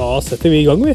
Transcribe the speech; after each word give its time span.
Da 0.00 0.20
setter 0.24 0.48
vi 0.52 0.62
i 0.62 0.64
gang, 0.64 0.80
vi. 0.86 0.94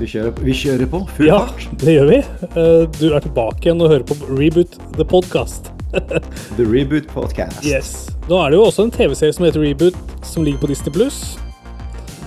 Vi 0.00 0.06
kjører, 0.08 0.32
vi 0.42 0.54
kjører 0.56 0.88
på 0.90 0.98
full 1.14 1.28
Ja, 1.28 1.42
fart. 1.46 1.66
det 1.82 1.92
gjør 1.94 2.08
vi. 2.08 2.16
Eh, 2.48 2.86
Du 2.98 3.04
er 3.14 3.20
tilbake 3.22 3.68
igjen 3.68 3.82
og 3.84 3.92
hører 3.92 4.06
på 4.08 4.16
Reboot 4.32 4.78
the 4.96 5.04
Podcast. 5.06 5.68
The 6.56 6.64
Reboot 6.66 7.06
Podcast. 7.12 7.62
Yes. 7.66 8.08
Nå 8.30 8.38
er 8.40 8.50
det 8.54 8.58
jo 8.58 8.64
også 8.66 8.86
en 8.88 8.92
TV-serie 8.94 9.36
som 9.36 9.46
heter 9.46 9.62
Reboot, 9.62 9.98
som 10.26 10.42
ligger 10.46 10.62
på 10.64 10.70
Disney 10.72 10.94
Pluss. 10.94 11.20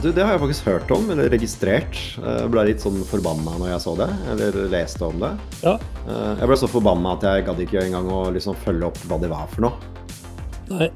Du, 0.04 0.10
det 0.12 0.20
har 0.24 0.36
jeg 0.36 0.42
faktisk 0.44 0.66
hørt 0.68 0.90
om, 0.92 1.06
eller 1.14 1.30
registrert. 1.32 2.00
Jeg 2.20 2.50
ble 2.52 2.66
litt 2.70 2.84
sånn 2.84 3.02
forbanna 3.08 3.54
når 3.60 3.74
jeg 3.74 3.84
så 3.86 3.94
det, 4.00 4.10
eller 4.34 4.58
leste 4.72 5.08
om 5.08 5.20
det. 5.24 5.34
Ja. 5.64 5.76
Eh, 6.06 6.32
Jeg 6.44 6.52
ble 6.52 6.60
så 6.64 6.70
forbanna 6.72 7.18
at 7.18 7.28
jeg 7.28 7.46
gadd 7.50 7.62
ikke 7.66 7.84
engang 7.88 8.08
å 8.12 8.24
liksom 8.36 8.56
følge 8.64 8.88
opp 8.92 9.00
hva 9.10 9.20
det 9.24 9.32
var 9.32 9.48
for 9.52 9.68
noe. 9.68 9.92
Nei. 10.72 10.90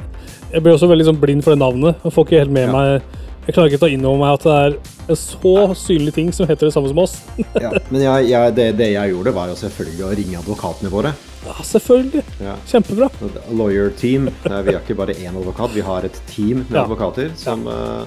Jeg 0.54 0.64
ble 0.64 0.76
også 0.78 0.88
veldig 0.88 1.08
sånn 1.10 1.20
blind 1.20 1.44
for 1.44 1.56
det 1.56 1.60
navnet. 1.66 1.98
Jeg 2.06 2.14
får 2.16 2.28
ikke 2.30 2.40
helt 2.46 2.54
med 2.56 2.70
Ja. 2.70 2.76
meg 2.76 3.02
Jeg 3.48 3.56
klarer 3.56 3.72
ikke 3.72 3.78
å 3.80 3.84
ta 3.86 3.88
inn 3.94 4.04
over 4.06 4.20
meg 4.20 4.34
at 4.36 4.44
det 4.44 4.56
er 4.60 4.74
en 5.08 5.20
så 5.20 5.52
synlig 5.80 6.14
ting 6.18 6.32
som 6.36 6.50
heter 6.50 6.68
det 6.68 6.74
samme 6.76 6.90
som 6.92 7.00
oss. 7.00 7.14
Ja, 7.64 7.70
men 7.88 8.02
jeg, 8.04 8.26
jeg, 8.34 8.56
det, 8.58 8.66
det 8.82 8.90
jeg 8.92 9.14
gjorde, 9.14 9.32
var 9.38 9.48
jo 9.52 9.56
selvfølgelig 9.62 10.04
å 10.04 10.10
ringe 10.20 10.42
advokatene 10.42 10.92
våre. 10.92 11.14
Ja, 11.48 11.56
selvfølgelig. 11.64 12.24
Ja. 12.44 12.58
Kjempebra. 12.68 13.08
Lawyer 13.56 13.94
team. 13.96 14.28
Vi 14.44 14.52
har 14.52 14.82
ikke 14.82 14.98
bare 15.00 15.16
én 15.16 15.32
advokat, 15.40 15.72
vi 15.78 15.86
har 15.88 16.04
et 16.10 16.20
team 16.28 16.66
med 16.66 16.76
Ja. 16.76 16.84
advokater 16.84 17.32
som, 17.40 17.64
eh, 17.72 18.04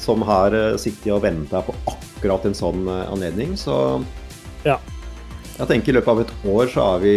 som 0.00 0.24
har 0.24 0.56
eh, 0.56 0.78
sittet 0.80 1.12
og 1.12 1.20
venta 1.26 1.60
på 1.66 1.76
akkurat 1.92 2.48
en 2.48 2.56
sånn 2.56 2.88
eh, 2.88 3.04
anledning. 3.12 3.52
Så 3.60 3.76
Ja. 4.64 4.78
jeg 5.58 5.68
tenker 5.74 5.92
i 5.92 5.98
løpet 6.00 6.08
av 6.14 6.24
et 6.24 6.32
år 6.56 6.72
så 6.72 6.88
er 6.94 7.04
vi, 7.04 7.16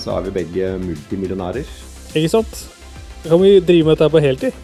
så 0.00 0.16
er 0.16 0.24
vi 0.30 0.36
begge 0.40 0.72
multimillionærer. 0.80 1.68
Ikke 2.16 2.32
sant? 2.32 2.64
Kan 3.28 3.44
vi 3.44 3.58
drive 3.60 3.84
med 3.92 3.98
dette 4.00 4.08
på 4.16 4.24
heltid. 4.24 4.56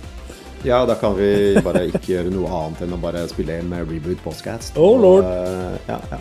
Ja, 0.67 0.81
da 0.87 0.95
kan 0.99 1.15
vi 1.17 1.29
bare 1.63 1.85
ikke 1.89 2.01
gjøre 2.17 2.33
noe 2.35 2.49
annet 2.51 2.81
enn 2.85 2.95
å 2.97 2.99
bare 3.01 3.23
spille 3.31 3.61
inn 3.61 3.69
med 3.71 3.87
Reboot 3.89 4.19
Podcast. 4.25 4.75
Oh, 4.81 4.97
lord. 5.01 5.25
Og, 5.25 5.77
ja, 5.89 5.99
ja. 6.11 6.19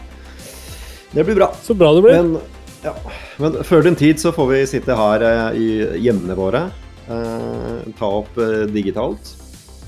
Det 1.14 1.24
blir 1.26 1.38
bra. 1.40 1.48
Så 1.66 1.74
bra 1.78 1.90
det 1.98 2.04
blir. 2.06 2.20
Men, 2.22 2.38
ja. 2.84 2.94
Men 3.42 3.58
før 3.66 3.82
den 3.88 3.98
tid 3.98 4.20
så 4.22 4.30
får 4.36 4.50
vi 4.52 4.60
sitte 4.70 4.96
her 4.98 5.24
eh, 5.26 5.58
i 5.58 5.70
hjemmene 6.06 6.36
våre. 6.38 6.68
eh, 7.08 7.88
ta 7.98 8.10
opp 8.22 8.38
eh, 8.44 8.66
digitalt 8.70 9.34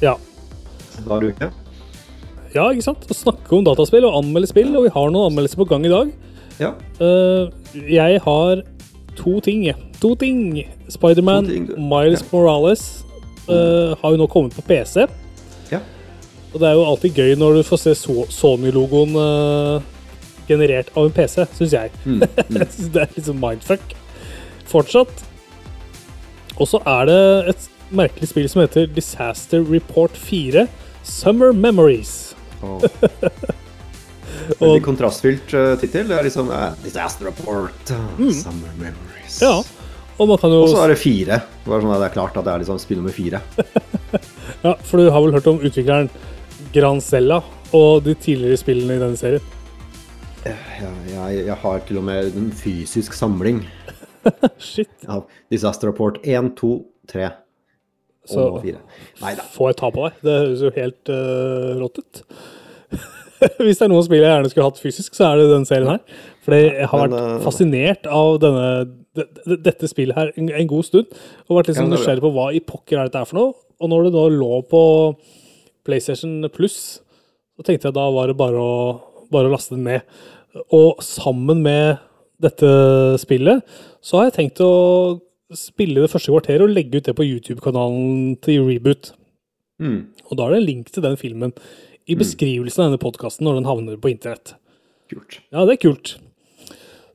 Ja. 0.01 0.15
hver 1.05 1.27
uke. 1.29 1.51
ja, 2.55 2.65
ikke 2.71 2.83
sant? 2.87 3.05
Å 3.05 3.13
snakke 3.15 3.53
om 3.59 3.63
dataspill 3.67 4.07
og 4.07 4.17
anmelde 4.23 4.49
spill, 4.49 4.71
og 4.79 4.87
vi 4.87 4.93
har 4.95 5.11
noen 5.13 5.29
anmeldelser 5.29 5.59
på 5.61 5.67
gang 5.69 5.85
i 5.85 5.93
dag. 5.93 6.11
Ja. 6.59 6.73
Eh, 6.99 7.51
jeg 7.85 8.21
har 8.25 8.63
to 9.19 9.37
ting. 9.45 9.67
To 10.01 10.15
ting. 10.15 10.63
Spiderman. 10.89 11.45
Miles 11.77 12.23
Ja. 12.23 12.27
Morales 12.33 12.87
eh, 13.53 13.95
har 14.01 14.13
jo 14.13 14.19
nå 14.21 14.27
kommet 14.31 14.55
på 14.57 14.65
PC. 14.67 15.05
Ja. 15.71 15.81
Og 16.53 16.59
det 16.61 16.67
er 16.69 16.77
jo 16.77 16.85
alltid 16.89 17.17
gøy 17.21 17.35
når 17.37 17.59
du 17.59 17.63
får 17.67 17.81
se 17.83 17.95
so 17.97 18.25
Sony-logoen 18.33 19.15
uh, 19.17 19.81
generert 20.49 20.89
av 20.97 21.09
en 21.09 21.15
PC, 21.15 21.45
syns 21.57 21.75
jeg. 21.77 21.91
Mm, 22.05 22.23
Jeg 22.23 22.69
synes 22.73 22.93
det 22.95 23.05
er 23.05 23.25
sånn 23.29 23.41
mindfuck. 23.41 23.93
Fortsatt. 24.69 25.25
Og 26.59 26.67
så 26.67 26.81
er 26.89 27.09
det 27.09 27.21
et 27.53 27.67
merkelig 27.95 28.29
spill 28.31 28.49
som 28.51 28.63
heter 28.63 28.89
Disaster 28.93 29.63
Report 29.65 30.17
4 30.17 30.67
Summer 31.05 31.53
Memories. 31.55 32.35
Og, 34.59 34.61
veldig 34.61 34.83
kontrastfylt 34.85 35.53
uh, 35.53 35.73
tittel. 35.79 36.07
Det 36.09 36.17
er 36.17 36.25
liksom 36.25 36.49
uh, 36.51 36.71
Disaster 36.83 37.29
Report, 37.29 37.93
uh, 37.93 38.31
Summer 38.33 38.73
Memories. 38.79 39.39
Mm. 39.39 39.45
Ja. 39.45 39.78
Og 40.19 40.27
man 40.27 40.39
kan 40.41 40.51
jo 40.51 40.63
Og 40.65 40.73
så 40.73 40.81
er 40.83 40.91
det 40.91 40.99
fire. 40.99 41.39
Det, 41.63 41.69
sånn 41.69 41.93
at 41.95 42.01
det 42.01 42.09
er 42.09 42.15
klart 42.17 42.37
at 42.39 42.45
det 42.47 42.51
er 42.53 42.63
liksom 42.63 42.81
spill 42.81 42.99
nummer 43.01 43.15
fire. 43.15 43.41
Ja, 44.59 44.73
for 44.83 44.99
du 44.99 45.07
har 45.07 45.21
vel 45.23 45.31
hørt 45.31 45.45
om 45.47 45.61
utvikleren 45.63 46.09
Grancella 46.75 47.37
og 47.77 48.01
de 48.03 48.11
tidligere 48.19 48.57
spillene 48.59 48.97
i 48.97 48.99
denne 48.99 49.15
serien? 49.15 49.45
Jeg, 50.43 50.57
jeg, 51.07 51.43
jeg 51.47 51.55
har 51.61 51.83
til 51.87 51.99
og 52.01 52.05
med 52.09 52.35
en 52.39 52.49
fysisk 52.55 53.15
samling 53.15 53.61
Shit. 54.59 54.91
av 55.07 55.29
Disaster 55.53 55.91
Report 55.91 56.19
1, 56.25 56.51
2, 56.59 56.71
3 57.13 57.29
og 57.29 58.33
Så 58.33 58.45
4. 58.65 58.81
Nei 59.21 59.33
da. 59.37 59.45
får 59.53 59.71
jeg 59.71 59.79
ta 59.79 59.91
på 59.95 60.05
deg. 60.07 60.19
Det 60.25 60.35
høres 60.41 60.65
jo 60.65 60.73
helt 60.75 61.13
uh, 61.13 61.71
rått 61.79 62.01
ut. 62.03 62.23
Hvis 63.65 63.79
det 63.79 63.85
er 63.87 63.91
noen 63.91 64.05
spill 64.05 64.21
jeg 64.23 64.29
gjerne 64.29 64.49
skulle 64.51 64.67
hatt 64.69 64.81
fysisk, 64.81 65.15
så 65.17 65.29
er 65.29 65.39
det 65.41 65.49
den 65.53 65.65
serien 65.69 65.89
her. 65.93 66.01
Fordi 66.45 66.61
jeg 66.65 66.87
har 66.91 67.03
Men, 67.07 67.15
vært 67.17 67.35
eh, 67.37 67.43
fascinert 67.45 68.09
av 68.19 68.39
denne, 68.43 68.65
de- 69.19 69.27
de- 69.45 69.59
dette 69.67 69.89
spillet 69.91 70.17
her 70.17 70.31
en, 70.35 70.49
en 70.61 70.69
god 70.71 70.87
stund. 70.87 71.19
Og 71.47 71.59
vært 71.59 71.71
liksom 71.71 71.87
det 71.89 71.93
er 71.93 71.97
nysgjerrig 71.97 72.25
på 72.25 72.33
hva 72.35 72.47
i 72.57 72.63
pokker 72.73 72.99
er 72.99 73.09
dette 73.09 73.21
er 73.23 73.29
for 73.29 73.39
noe. 73.39 73.53
Og 73.79 73.91
når 73.93 74.07
det 74.09 74.13
da 74.17 74.25
lå 74.33 74.51
på 74.69 74.81
PlayStation 75.87 76.43
Plus, 76.53 76.99
så 77.57 77.65
tenkte 77.67 77.89
jeg 77.89 77.95
da 77.97 78.05
var 78.13 78.29
det 78.31 78.37
bare 78.39 78.59
å, 78.59 78.75
bare 79.31 79.49
å 79.49 79.53
laste 79.53 79.75
den 79.77 79.87
ned. 79.87 80.19
Og 80.75 81.01
sammen 81.05 81.61
med 81.65 81.97
dette 82.43 82.69
spillet, 83.19 83.63
så 84.03 84.19
har 84.19 84.29
jeg 84.29 84.37
tenkt 84.37 84.61
å 84.63 84.71
spille 85.55 86.03
det 86.03 86.11
første 86.11 86.31
kvarteret 86.31 86.63
og 86.63 86.71
legge 86.75 86.99
ut 87.01 87.07
det 87.09 87.15
på 87.17 87.25
YouTube-kanalen 87.25 88.35
til 88.45 88.63
Reboot. 88.67 89.11
Mm. 89.81 90.01
Og 90.29 90.37
da 90.37 90.45
er 90.45 90.55
det 90.55 90.59
en 90.61 90.67
link 90.67 90.91
til 90.93 91.03
den 91.05 91.17
filmen 91.19 91.53
i 92.09 92.15
beskrivelsen 92.17 92.83
av 92.83 92.89
denne 92.89 93.01
podkasten 93.01 93.45
når 93.47 93.59
den 93.59 93.67
havner 93.69 93.99
på 94.01 94.09
internett. 94.11 94.55
Kult. 95.11 95.39
Ja, 95.53 95.65
det 95.69 95.77
er 95.77 95.83
kult. 95.83 96.15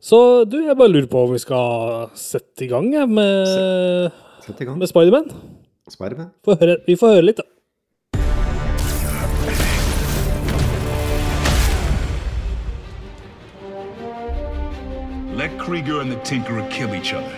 Så 0.05 0.19
du, 0.49 0.59
jeg 0.67 0.77
bare 0.77 0.93
lurer 0.93 1.09
på 1.11 1.23
om 1.25 1.33
vi 1.33 1.41
skal 1.43 2.09
sette 2.19 2.67
i 2.67 2.69
gang 2.71 2.91
jeg, 2.93 3.09
med, 3.09 4.13
Sett 4.45 4.61
i 4.61 4.69
gang. 4.69 4.79
med 4.79 4.91
Spiderman. 4.91 5.31
Spider 5.89 6.29
Få 6.45 6.55
høre- 6.61 6.81
Vi 6.87 6.97
får 6.97 7.15
høre 7.17 7.27
litt, 7.27 7.41
da. 7.41 7.49
Let 15.35 15.59
Krieger 15.59 16.01
and 16.01 16.13
the 16.13 16.19
Tinkerer 16.21 16.69
kill 16.71 16.95
each 16.95 17.13
other. 17.13 17.35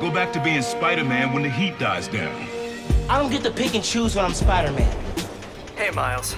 Go 0.00 0.10
back 0.10 0.32
to 0.34 0.40
being 0.40 0.62
Spider-Man 0.62 1.32
when 1.32 1.42
the 1.42 1.48
heat 1.48 1.78
dies 1.78 2.06
down. 2.08 2.34
I 3.08 3.18
don't 3.18 3.30
get 3.30 3.42
to 3.44 3.50
pick 3.50 3.74
and 3.74 3.82
choose 3.82 4.14
when 4.14 4.24
I'm 4.24 4.34
Spider-Man. 4.34 4.92
Hey, 5.76 5.90
Miles. 5.90 6.34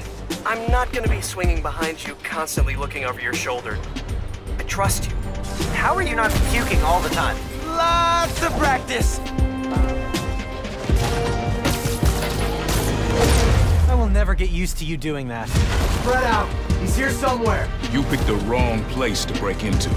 I'm 0.47 0.71
not 0.71 0.91
gonna 0.93 1.09
be 1.09 1.21
swinging 1.21 1.61
behind 1.61 2.06
you, 2.06 2.17
constantly 2.23 2.75
looking 2.75 3.05
over 3.05 3.21
your 3.21 3.34
shoulder. 3.34 3.78
I 4.59 4.62
trust 4.62 5.11
you. 5.11 5.17
How 5.73 5.95
are 5.95 6.03
you 6.03 6.17
not 6.17 6.31
puking 6.51 6.81
all 6.83 7.01
the 7.01 7.11
time? 7.11 7.37
Lots 7.67 8.43
of 8.43 8.53
practice. 8.59 9.21
I 13.89 13.95
will 13.95 14.09
never 14.09 14.34
get 14.34 14.50
used 14.50 14.79
to 14.79 14.84
you 14.84 14.97
doing 14.97 15.29
that. 15.29 15.49
Spread 15.49 16.25
out. 16.25 16.49
He's 16.81 16.97
here 16.97 17.11
somewhere. 17.11 17.69
You 17.93 18.03
picked 18.05 18.27
the 18.27 18.37
wrong 18.47 18.83
place 18.84 19.25
to 19.27 19.34
break 19.34 19.62
into. 19.62 19.91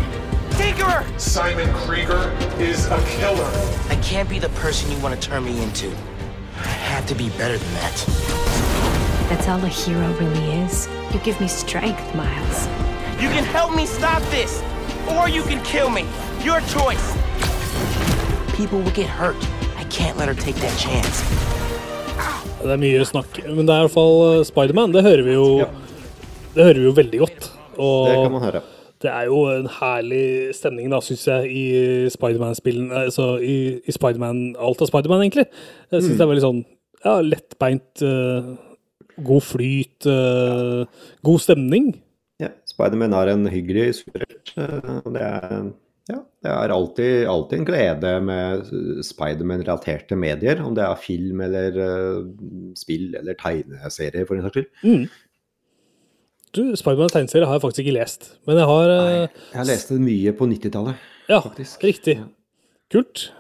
Tinkerer! 0.51 1.19
Simon 1.19 1.73
Krieger 1.73 2.31
is 2.59 2.85
a 2.87 3.01
killer. 3.17 3.49
I 3.89 3.97
can't 4.03 4.29
be 4.29 4.39
the 4.39 4.49
person 4.49 4.91
you 4.91 4.99
want 4.99 5.19
to 5.19 5.27
turn 5.27 5.45
me 5.45 5.63
into. 5.63 5.89
I 6.57 6.67
have 6.67 7.07
to 7.07 7.15
be 7.15 7.29
better 7.29 7.57
than 7.57 7.73
that. 7.75 8.22
That's 9.33 9.47
all 9.49 9.63
a 9.65 9.67
hero 9.67 10.07
really 10.21 10.45
is. 10.61 10.87
You 11.11 11.17
give 11.25 11.41
me 11.41 11.47
strength, 11.47 12.05
Miles. 12.13 12.57
You 13.17 13.29
can 13.35 13.43
help 13.43 13.73
me 13.75 13.85
stop 13.87 14.21
this, 14.29 14.61
or 15.09 15.27
you 15.27 15.41
can 15.41 15.59
kill 15.63 15.89
me. 15.89 16.03
Your 16.45 16.59
choice. 16.69 17.05
People 18.55 18.77
will 18.83 18.93
get 18.93 19.09
hurt. 19.09 19.35
I 19.75 19.85
can't 19.89 20.17
let 20.19 20.27
her 20.29 20.35
take 20.35 20.57
that 20.61 20.75
chance. 20.77 21.23
Det 22.61 22.69
er 22.75 22.77
mye 22.77 23.01
snakk. 23.09 23.39
Men 23.47 23.65
det 23.65 23.73
er 23.73 23.81
i 23.81 23.85
hvert 23.87 23.95
fall 23.95 24.19
eh, 24.27 24.43
Spiderman. 24.45 24.93
Det 24.93 25.01
hører 25.03 25.23
vi 25.25 25.33
jo 25.33 25.47
Det 26.53 26.67
hører 26.67 26.79
vi 26.79 26.85
jo 26.85 26.91
veldig 26.99 27.21
godt. 27.23 27.47
Og 27.81 28.07
Det 28.07 28.19
kan 28.19 28.35
man 28.35 28.45
høre. 28.45 28.61
Det 29.01 29.09
er 29.11 29.25
jo 29.31 29.39
en 29.51 29.65
herlig 29.79 30.27
stemning, 30.55 30.91
da, 30.93 30.99
syns 31.03 31.25
jeg, 31.27 31.49
i 31.49 31.65
Spiderman-spillene. 32.13 33.01
Altså 33.09 33.33
i, 33.41 33.57
i 33.81 33.91
Spiderman, 33.97 34.43
alt 34.61 34.85
av 34.85 34.91
Spiderman, 34.93 35.25
egentlig. 35.25 35.47
Jeg 35.91 36.03
Mm. 36.05 36.13
det 36.13 36.21
er 36.21 36.31
veldig 36.35 36.45
sånn 36.45 36.61
ja, 37.03 37.17
lettbeint, 37.33 38.05
eh, 38.05 38.53
god 39.21 39.45
flyt, 39.45 40.07
uh, 40.09 40.83
god 41.25 41.39
stemning. 41.43 41.93
Ja, 42.41 42.49
Spiderman 42.67 43.13
er 43.13 43.33
en 43.33 43.47
hyggelig 43.47 43.91
superhelt. 44.01 44.53
Det 44.55 45.21
er, 45.21 45.67
ja, 46.09 46.17
det 46.43 46.51
er 46.51 46.73
alltid, 46.75 47.27
alltid 47.29 47.59
en 47.59 47.67
glede 47.67 48.13
med 48.25 48.71
Spiderman-relaterte 49.05 50.17
medier. 50.19 50.63
Om 50.65 50.75
det 50.75 50.83
er 50.87 51.03
film 51.03 51.43
eller 51.45 51.77
uh, 51.77 52.25
spill 52.79 53.13
eller 53.19 53.37
tegneserie, 53.39 54.25
for 54.27 54.35
en 54.39 54.47
saks 54.47 54.57
skyld. 54.59 55.05
Du, 56.53 56.75
Spiderman-tegneserie 56.77 57.47
har 57.49 57.57
jeg 57.57 57.63
faktisk 57.63 57.85
ikke 57.85 57.95
lest, 57.95 58.27
men 58.45 58.59
jeg 58.61 58.67
har 58.69 58.91
eh, 58.93 59.39
Jeg 59.55 59.65
leste 59.71 59.95
mye 59.97 60.33
på 60.37 60.45
90-tallet. 60.51 61.07
Ja, 61.29 61.39
faktisk. 61.41 61.81
riktig. 61.83 62.19
Kult. 62.93 63.31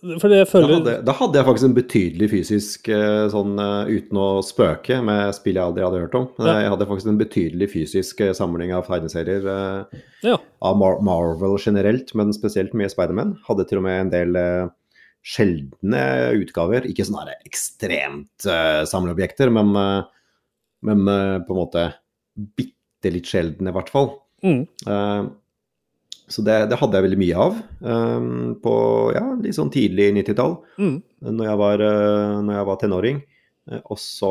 Jeg 0.00 0.20
Da 0.22 0.60
hadde, 0.64 0.94
da 1.04 1.12
hadde 1.18 1.36
jeg 1.36 1.46
faktisk 1.46 1.66
en 1.68 1.76
betydelig 1.76 2.28
fysisk 2.32 2.88
eh, 2.88 3.26
sånn 3.32 3.58
eh, 3.60 3.90
uten 4.00 4.20
å 4.20 4.28
spøke 4.44 4.96
med 5.04 5.34
spill 5.36 5.58
jeg 5.58 5.66
aldri 5.66 5.84
hadde 5.84 6.00
hørt 6.06 6.16
om. 6.16 6.26
Ja. 6.40 6.54
Jeg 6.64 6.72
hadde 6.72 6.88
faktisk 6.88 7.10
en 7.12 7.20
betydelig 7.20 7.68
fysisk 7.74 8.22
eh, 8.24 8.32
samling 8.36 8.72
av 8.76 8.88
tegneserier 8.88 9.44
eh, 9.44 10.02
Ja. 10.24 10.38
av 10.64 10.78
Mar 10.80 11.02
Marvel 11.04 11.58
generelt, 11.60 12.14
men 12.16 12.32
spesielt 12.36 12.72
mye 12.72 12.88
Spiderman. 12.92 13.36
Hadde 13.44 13.68
til 13.68 13.82
og 13.82 13.86
med 13.88 14.06
en 14.06 14.14
del 14.14 14.40
eh, 14.40 14.72
sjeldne 15.26 16.04
utgaver. 16.40 16.86
Ikke 16.88 17.04
sånne 17.06 17.36
ekstremt 17.44 18.48
uh, 18.48 18.82
samleobjekter, 18.88 19.52
men, 19.52 19.74
uh, 19.76 20.08
men 20.86 21.04
eh, 21.12 21.36
på 21.44 21.54
en 21.54 21.60
måte 21.60 21.86
bitte 22.56 23.12
litt 23.12 23.28
sjeldne, 23.28 23.70
i 23.70 23.76
hvert 23.76 23.92
fall. 23.92 24.14
Mm. 24.40 24.64
Eh, 26.30 26.34
så 26.34 26.44
det, 26.46 26.56
det 26.70 26.78
hadde 26.78 26.94
jeg 27.00 27.06
veldig 27.08 27.18
mye 27.20 27.36
av 27.42 27.56
um, 27.82 28.54
på 28.62 28.74
ja, 29.16 29.24
litt 29.42 29.56
sånn 29.58 29.70
tidlig 29.74 30.12
90-tall, 30.14 30.56
Mm. 30.78 30.96
når, 31.26 31.44
jeg 31.50 31.58
var, 31.58 31.82
eh, 31.90 32.40
når 32.46 32.54
jeg 32.60 32.68
var 32.70 32.78
tenåring. 32.84 33.18
Eh, 33.70 33.80
og 33.90 33.98
så 33.98 34.30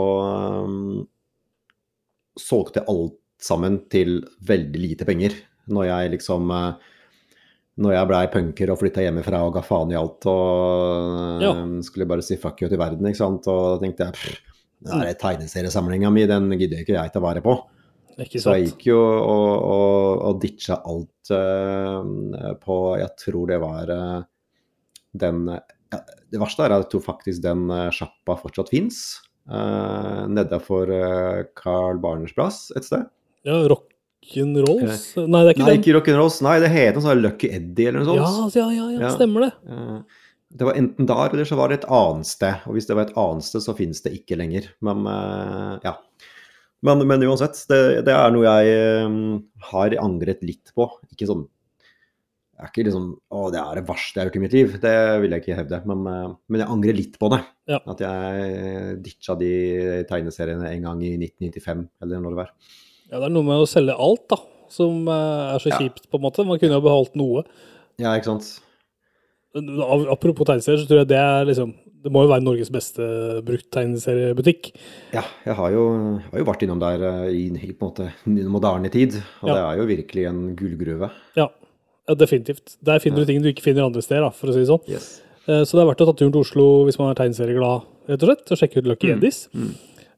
um, 0.65 1.07
solgte 2.39 2.79
jeg 2.81 2.87
alt 2.91 3.17
sammen 3.39 3.77
til 3.91 4.21
veldig 4.47 4.79
lite 4.83 5.05
penger. 5.07 5.35
Når 5.69 5.85
jeg 5.91 6.11
liksom 6.17 6.49
eh, 6.51 6.73
Når 7.79 7.93
jeg 7.95 8.07
blei 8.09 8.23
punker 8.27 8.71
og 8.73 8.79
flytta 8.81 9.03
hjemmefra 9.05 9.39
og 9.47 9.53
ga 9.55 9.61
faen 9.63 9.91
i 9.93 9.95
alt 9.95 10.25
og 10.27 11.43
Ja. 11.45 11.51
eh, 11.53 11.75
skulle 11.87 12.07
bare 12.09 12.21
si 12.25 12.35
fuck 12.35 12.59
you 12.61 12.67
til 12.71 12.77
verden, 12.81 13.05
ikke 13.07 13.21
sant. 13.21 13.47
Og 13.47 13.77
da 13.77 13.85
tenkte 13.85 14.07
jeg 14.09 14.13
pff, 14.17 14.55
det 14.83 15.09
er 15.13 15.19
tegneseriesamlinga 15.21 16.09
mi, 16.11 16.25
den 16.27 16.49
gidder 16.59 16.81
ikke 16.83 16.95
jeg 16.97 17.11
til 17.13 17.21
å 17.21 17.27
være 17.27 17.43
på. 17.43 17.53
Ikke 18.19 18.41
Så 18.43 18.55
jeg 18.57 18.69
gikk 18.71 18.89
jo 18.89 18.99
og, 18.99 19.53
og, 19.63 20.21
og 20.27 20.39
ditcha 20.43 20.75
alt 20.89 21.31
uh, 21.31 22.53
på 22.59 22.77
Jeg 22.99 23.13
tror 23.21 23.47
det 23.51 23.59
var 23.63 23.93
uh, 23.93 24.19
den 25.19 25.45
ja, 25.49 25.99
Det 26.29 26.41
verste 26.41 26.65
er 26.65 26.75
at 26.75 26.83
jeg 26.85 26.91
tror 26.93 27.05
faktisk 27.05 27.43
den 27.45 27.65
uh, 27.71 27.87
sjappa 27.95 28.35
fortsatt 28.41 28.69
fins. 28.73 28.99
Uh, 29.49 30.27
Nedafor 30.29 30.91
uh, 30.93 31.39
Carl 31.57 31.97
Barners 32.03 32.35
plass 32.37 32.67
et 32.77 32.85
sted. 32.85 33.07
Ja, 33.47 33.55
Rock'n'rolls? 33.71 35.07
Nei, 35.23 35.41
det 35.41 35.47
er 35.47 35.55
ikke 35.55 35.63
Nei, 35.63 35.71
den. 35.71 35.79
ikke 35.81 35.95
Rock'n'Rolls. 35.97 36.41
Nei, 36.45 36.57
det 36.61 36.69
heter 36.75 36.99
noe 36.99 37.07
sånn 37.07 37.23
Lucky 37.23 37.49
Eddie 37.55 37.89
eller 37.89 38.03
noe 38.03 38.19
sånt. 38.27 38.59
ja, 38.59 38.67
ja, 38.67 38.89
ja, 38.91 39.05
Ja. 39.07 39.13
stemmer 39.15 39.47
det. 39.47 39.53
Uh, 39.65 40.27
det 40.59 40.65
var 40.67 40.77
enten 40.77 41.09
der, 41.09 41.33
eller 41.33 41.45
så 41.45 41.57
var 41.57 41.71
det 41.71 41.79
et 41.79 41.89
annet 41.93 42.29
sted. 42.29 42.61
Og 42.69 42.77
hvis 42.77 42.89
det 42.89 42.97
var 42.99 43.07
et 43.07 43.17
annet 43.21 43.45
sted, 43.47 43.63
så 43.65 43.73
finnes 43.77 44.01
det 44.05 44.13
ikke 44.19 44.37
lenger. 44.37 44.69
Men 44.85 45.05
ja. 45.85 45.95
Men, 46.85 47.03
men 47.07 47.23
uansett, 47.27 47.57
det, 47.67 47.79
det 48.07 48.13
er 48.15 48.31
noe 48.31 48.45
jeg 48.47 48.75
eh, 48.79 49.15
har 49.71 49.95
angret 49.99 50.43
litt 50.47 50.71
på. 50.75 50.87
Ikke 51.11 51.27
sånn 51.29 51.47
det 52.59 52.65
er 52.65 52.71
ikke 52.73 52.83
liksom 52.89 53.03
Å, 53.31 53.41
det 53.53 53.59
er 53.61 53.77
det 53.79 53.85
verste 53.87 54.17
jeg 54.17 54.19
har 54.19 54.27
gjort 54.27 54.35
i 54.35 54.41
mitt 54.43 54.55
liv. 54.57 54.73
Det 54.83 54.93
vil 55.23 55.31
jeg 55.31 55.43
ikke 55.45 55.55
hevde. 55.61 55.77
Men, 55.87 56.01
eh, 56.11 56.31
men 56.51 56.59
jeg 56.59 56.71
angrer 56.73 56.97
litt 56.97 57.13
på 57.21 57.29
det. 57.31 57.39
Ja. 57.71 57.77
At 57.87 58.01
jeg 58.03 58.97
ditcha 59.05 59.35
de 59.39 59.51
tegneseriene 60.09 60.67
en 60.73 60.87
gang 60.89 61.03
i 61.07 61.13
1995, 61.15 61.85
eller 62.03 62.19
når 62.19 62.33
det 62.35 62.39
var. 62.41 62.49
Ja, 63.09 63.13
det 63.21 63.29
er 63.29 63.35
noe 63.37 63.47
med 63.47 63.63
å 63.63 63.69
selge 63.69 63.95
alt, 63.95 64.25
da, 64.33 64.41
som 64.75 65.07
eh, 65.07 65.45
er 65.53 65.63
så 65.63 65.71
Ja. 65.71 65.79
kjipt, 65.79 66.09
på 66.11 66.19
en 66.19 66.25
måte. 66.27 66.43
Man 66.47 66.59
kunne 66.59 66.75
jo 66.75 66.83
beholdt 66.83 67.15
noe. 67.19 67.45
Ja, 67.95 68.11
ikke 68.19 68.33
sant. 68.33 68.49
Apropos 69.55 70.51
tegneserier, 70.51 70.83
så 70.83 70.89
tror 70.91 71.01
jeg 71.05 71.11
det 71.15 71.21
er 71.23 71.47
liksom 71.47 71.71
Det 72.03 72.11
må 72.15 72.21
jo 72.23 72.29
være 72.31 72.43
Norges 72.45 72.69
beste 72.71 73.03
brukt-tegneseriebutikk. 73.43 74.69
Ja, 75.13 75.23
jeg 75.45 75.55
har 75.57 75.71
jo, 75.73 75.83
jeg 76.21 76.31
har 76.31 76.39
jo 76.43 76.47
vært 76.47 76.63
innom 76.65 76.79
der 76.81 77.03
eh, 77.09 77.31
i, 77.35 77.45
i 77.51 77.71
på 77.75 77.89
en 77.89 77.91
måte 77.91 78.45
moderne 78.49 78.91
tid, 78.93 79.17
og 79.41 79.49
Ja. 79.49 79.53
det 79.55 79.63
er 79.65 79.81
jo 79.81 79.87
virkelig 79.89 80.27
en 80.29 80.39
gullgruve. 80.55 81.09
Ja, 81.35 81.49
definitivt. 82.15 82.77
Der 82.83 82.99
finner 83.03 83.19
du 83.21 83.25
ting 83.25 83.41
du 83.43 83.49
ikke 83.51 83.65
finner 83.65 83.85
andre 83.85 84.01
steder, 84.01 84.21
da, 84.29 84.29
for 84.31 84.47
å 84.49 84.53
si 84.55 84.63
det 84.63 84.69
sånn. 84.71 84.87
Yes. 84.87 85.21
Eh, 85.47 85.63
Så 85.65 85.75
det 85.77 85.83
er 85.83 85.89
verdt 85.91 86.01
å 86.05 86.09
ta 86.09 86.13
turen 86.13 86.31
til 86.31 86.41
Oslo 86.41 86.85
hvis 86.87 86.97
man 86.99 87.11
er 87.11 87.19
tegneserieglad, 87.19 87.83
rett 88.09 88.23
og 88.23 88.29
slett, 88.31 88.51
og 88.51 88.57
sjekke 88.57 88.77
ut 88.79 88.85
Mm. 88.85 88.89
Lucky 88.93 89.11
Eddies. 89.11 89.49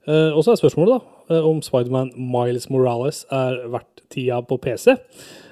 Eh, 0.07 0.31
Og 0.37 0.43
så 0.43 0.51
er 0.53 0.61
spørsmålet 0.61 1.01
da, 1.29 1.41
om 1.41 1.61
Spiderman 1.61 2.11
Miles 2.17 2.69
Morales 2.69 3.25
er 3.31 3.61
verdt 3.69 4.01
tida 4.09 4.41
på 4.41 4.57
PC. 4.59 4.97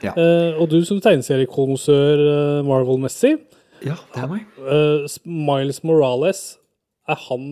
Ja. 0.04 0.12
Og 0.60 0.70
du 0.70 0.84
som 0.84 1.00
tegneseriekonnoissør 1.00 2.60
eh, 2.60 2.64
Marvel-messig, 2.68 3.40
ja, 3.86 3.96
det 4.14 4.24
er 4.24 4.32
meg. 4.32 4.48
Uh, 4.60 5.06
Miles 5.26 5.84
Morales, 5.88 6.42
er 7.10 7.18
han 7.26 7.46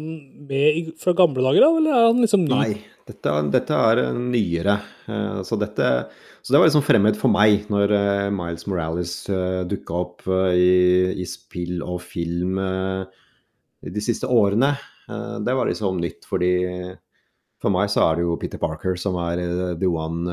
med 0.49 0.75
i, 0.77 0.81
fra 1.01 1.15
gamle 1.17 1.41
dager 1.41 1.65
av, 1.65 1.77
eller 1.79 1.95
er 1.95 2.07
han 2.11 2.19
liksom 2.21 2.43
ny? 2.45 2.53
Nei, 2.53 2.73
dette, 3.09 3.31
dette 3.55 3.79
er 3.89 4.01
nyere. 4.13 4.75
Uh, 5.07 5.39
Så, 5.47 5.57
dette, 5.57 5.87
så 6.43 6.53
det 6.53 6.59
var 6.61 6.69
liksom 6.69 6.85
fremmed 6.85 7.17
for 7.17 7.33
meg 7.33 7.65
når 7.73 7.93
uh, 7.95 8.27
Miles 8.35 8.67
Morales 8.69 9.15
uh, 9.33 9.63
dukka 9.65 9.97
opp 10.03 10.27
i, 10.53 11.15
i 11.17 11.25
spill 11.25 11.81
og 11.81 12.03
film 12.05 12.59
de 13.87 14.01
siste 14.03 14.29
årene. 14.29 14.75
Det 15.07 15.53
var 15.55 15.69
liksom 15.69 16.01
nytt, 16.03 16.25
fordi 16.27 16.51
for 17.61 17.71
meg 17.71 17.87
så 17.93 18.01
er 18.03 18.17
det 18.17 18.23
jo 18.25 18.33
Peter 18.41 18.59
Parker 18.59 18.97
som 18.99 19.15
er 19.21 19.39
the 19.79 19.87
one 19.87 20.27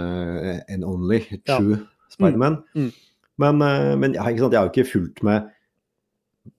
and 0.67 0.83
only 0.83 1.21
Ja. 1.47 1.61
true 1.61 1.79
Spiderman. 2.11 2.57
Mm, 2.75 2.89
mm. 2.89 2.91
Men, 3.39 3.63
men 4.01 4.17
ja, 4.17 4.25
jeg 4.33 4.43
har 4.43 4.67
jo 4.67 4.73
ikke 4.73 4.89
fulgt 4.89 5.23
med 5.27 5.47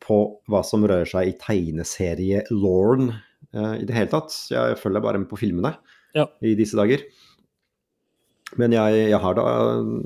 på 0.01 0.17
hva 0.49 0.61
som 0.65 0.83
rører 0.87 1.05
seg 1.09 1.29
i 1.29 1.37
tegneserie-lauren 1.41 3.11
eh, 3.53 3.73
i 3.81 3.85
det 3.87 3.95
hele 3.95 4.11
tatt. 4.11 4.33
Jeg 4.51 4.77
følger 4.81 5.03
bare 5.05 5.21
med 5.21 5.29
på 5.31 5.39
filmene 5.39 5.75
Ja. 6.15 6.27
i 6.41 6.55
disse 6.57 6.77
dager. 6.79 7.03
Men 8.61 8.71
jeg, 8.75 9.09
jeg 9.11 9.19
har 9.19 9.35
da 9.35 9.45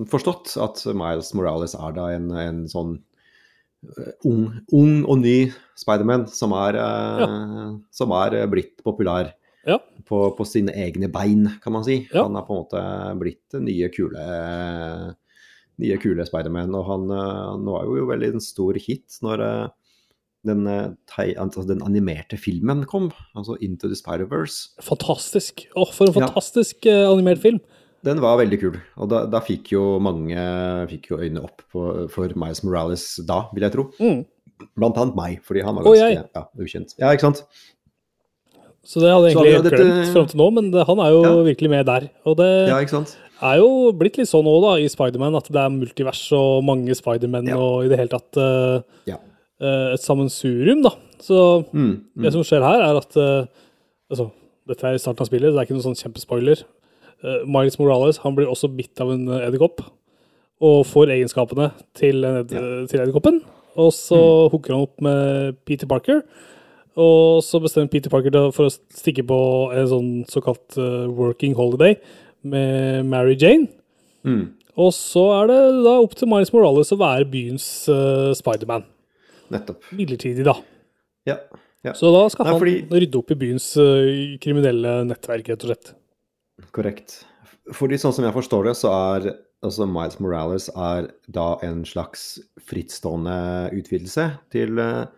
forstått 0.09 0.55
at 0.63 0.81
Miles 0.97 1.33
Morales 1.37 1.75
er 1.77 1.91
da 1.97 2.07
en, 2.15 2.29
en 2.31 2.61
sånn 2.71 2.95
eh, 3.83 4.13
ung, 4.25 4.45
ung 4.73 5.03
og 5.05 5.19
ny 5.21 5.51
Spiderman 5.79 6.25
som, 6.31 6.55
er, 6.57 6.79
eh, 6.79 7.75
som 7.93 8.15
er 8.19 8.39
blitt 8.51 8.81
populær 8.85 9.33
Ja. 9.67 9.75
på, 10.07 10.21
på 10.37 10.45
sine 10.47 10.71
egne 10.71 11.09
bein, 11.11 11.45
kan 11.61 11.75
man 11.75 11.83
si. 11.85 12.01
Ja. 12.13 12.23
Han 12.25 12.35
er 12.39 12.45
på 12.47 12.55
en 12.55 12.61
måte 12.63 12.83
blitt 13.19 13.59
nye 13.61 13.89
kule 13.93 14.23
nye 15.79 15.97
kule 16.01 16.25
Spiderman. 16.27 16.75
Og 16.77 16.87
han, 16.89 17.07
nå 17.09 17.75
han 17.75 17.91
var 17.91 17.99
jo 17.99 18.07
veldig 18.09 18.33
en 18.35 18.43
stor 18.43 18.77
hit 18.79 19.19
når 19.25 19.43
eh, 19.45 19.67
den, 20.47 20.67
eh, 20.71 21.33
altså 21.39 21.65
den 21.67 21.83
animerte 21.83 22.39
filmen 22.39 22.85
kom, 22.89 23.09
altså 23.35 23.57
Into 23.65 23.89
the 23.91 23.97
Spider-Verse. 23.97 24.75
Fantastisk. 24.85 25.65
Åh, 25.75 25.91
for 25.95 26.07
en 26.07 26.15
fantastisk 26.15 26.87
ja. 26.87 27.09
animert 27.11 27.43
film. 27.43 27.59
Den 28.07 28.21
var 28.23 28.37
veldig 28.39 28.59
kul, 28.61 28.75
og 28.95 29.09
da, 29.11 29.25
da 29.27 29.41
fikk 29.43 29.73
jo 29.73 29.97
mange 29.99 30.39
fikk 30.87 31.09
jo 31.11 31.17
øynene 31.19 31.41
opp 31.43 31.65
på, 31.67 31.81
for 32.13 32.31
Miles 32.39 32.61
Morales 32.63 33.03
da, 33.27 33.41
vil 33.51 33.65
jeg 33.67 33.75
tro. 33.75 33.89
Mm. 33.99 34.21
Blant 34.79 34.99
annet 35.01 35.17
meg, 35.19 35.41
fordi 35.43 35.65
han 35.67 35.75
var 35.75 35.87
ganske 35.87 36.07
ja, 36.15 36.45
ukjent. 36.63 36.95
Ja, 36.99 37.11
ikke 37.11 37.27
sant? 37.27 37.43
Så 38.87 39.03
det 39.03 39.11
hadde 39.11 39.27
jeg 39.27 39.35
egentlig 39.35 39.73
glemt 39.75 40.13
fram 40.15 40.29
til 40.31 40.39
nå, 40.39 40.47
men 40.55 40.69
det, 40.71 40.85
han 40.87 41.01
er 41.03 41.11
jo 41.11 41.19
Ja. 41.27 41.33
virkelig 41.49 41.69
med 41.75 41.85
der. 41.91 42.07
Og 42.25 42.39
det 42.39 42.49
Ja, 42.71 42.79
ikke 42.79 42.95
sant? 42.95 43.17
Er 43.41 43.57
jo 43.61 43.91
blitt 43.95 44.17
litt 44.17 44.27
sånn 44.29 44.47
òg, 44.49 44.61
da, 44.65 44.71
i 44.83 44.87
Spiderman, 44.91 45.35
at 45.35 45.47
det 45.51 45.55
er 45.61 45.69
multivers 45.73 46.21
og 46.35 46.63
mange 46.67 46.95
Spiderman 46.97 47.47
Ja. 47.47 47.57
og 47.57 47.85
i 47.85 47.89
det 47.91 47.97
hele 47.99 48.09
tatt 48.09 48.37
uh, 48.37 48.81
Ja. 49.07 49.17
uh, 49.61 49.93
et 49.93 50.01
sammensurium, 50.03 50.81
da. 50.83 50.91
Så 51.19 51.65
Mm, 51.73 52.03
det 52.23 52.31
som 52.33 52.41
skjer 52.43 52.63
her, 52.63 52.81
er 52.81 52.97
at 52.97 53.15
uh, 53.17 53.45
Altså, 54.11 54.31
dette 54.67 54.83
er 54.87 54.95
i 54.95 54.97
starten 54.97 55.21
av 55.21 55.27
spillet, 55.27 55.53
det 55.53 55.59
er 55.59 55.65
ikke 55.67 55.75
noen 55.77 55.85
sånn 55.93 55.99
kjempespoiler. 56.01 56.63
Miles 57.45 57.75
Morales 57.77 58.17
han 58.23 58.33
blir 58.33 58.47
også 58.49 58.69
bitt 58.73 58.97
av 59.03 59.11
en 59.11 59.27
edderkopp, 59.27 59.83
og 60.61 60.85
får 60.87 61.11
egenskapene 61.13 61.67
til, 61.93 62.23
ed 62.25 62.47
til 62.49 62.99
edderkoppen. 63.03 63.41
Og 63.77 63.91
så 63.93 64.17
Mm. 64.17 64.49
hooker 64.51 64.73
han 64.73 64.81
opp 64.87 64.99
med 64.99 65.57
Peter 65.65 65.85
Parker. 65.85 66.23
Og 66.97 67.43
så 67.43 67.61
bestemmer 67.61 67.91
Peter 67.91 68.09
Parker 68.09 68.31
for 68.51 68.65
å 68.65 68.73
stikke 68.89 69.21
på 69.27 69.71
en 69.77 69.87
sånn 69.87 70.25
såkalt 70.27 70.75
working 71.13 71.53
holiday 71.53 71.95
med 72.43 73.05
Mary 73.09 73.35
Jane. 73.39 73.67
Mm. 74.27 74.45
Og 74.79 74.93
så 74.95 75.23
er 75.41 75.49
det 75.51 75.59
da 75.83 75.95
opp 75.99 76.13
til 76.15 76.29
Miles 76.31 76.53
Morales 76.55 76.93
å 76.95 76.99
være 76.99 77.27
byens 77.31 77.65
uh, 77.91 78.31
Spiderman. 78.37 78.85
Nettopp. 79.51 79.89
Midlertidig, 79.97 80.45
da. 80.47 80.55
Ja. 81.27 81.35
ja. 81.83 81.95
Så 81.97 82.11
da 82.13 82.23
skal 82.31 82.47
Nei, 82.47 82.53
han 82.53 82.61
fordi- 82.61 83.01
rydde 83.03 83.19
opp 83.19 83.33
i 83.33 83.39
byens 83.41 83.67
uh, 83.81 84.37
kriminelle 84.43 84.99
nettverk, 85.09 85.51
rett 85.51 85.65
og 85.65 85.73
slett. 85.73 85.91
Korrekt. 86.75 87.19
Fordi 87.75 87.99
sånn 88.01 88.15
som 88.15 88.25
jeg 88.25 88.35
forstår 88.35 88.69
det, 88.69 88.75
så 88.79 88.93
er 88.93 89.29
altså 89.65 89.85
Miles 89.89 90.19
Morales 90.23 90.69
er 90.71 91.09
da 91.27 91.49
en 91.67 91.83
slags 91.87 92.37
frittstående 92.69 93.35
utvidelse 93.75 94.29
til 94.53 94.79
uh, 94.79 95.09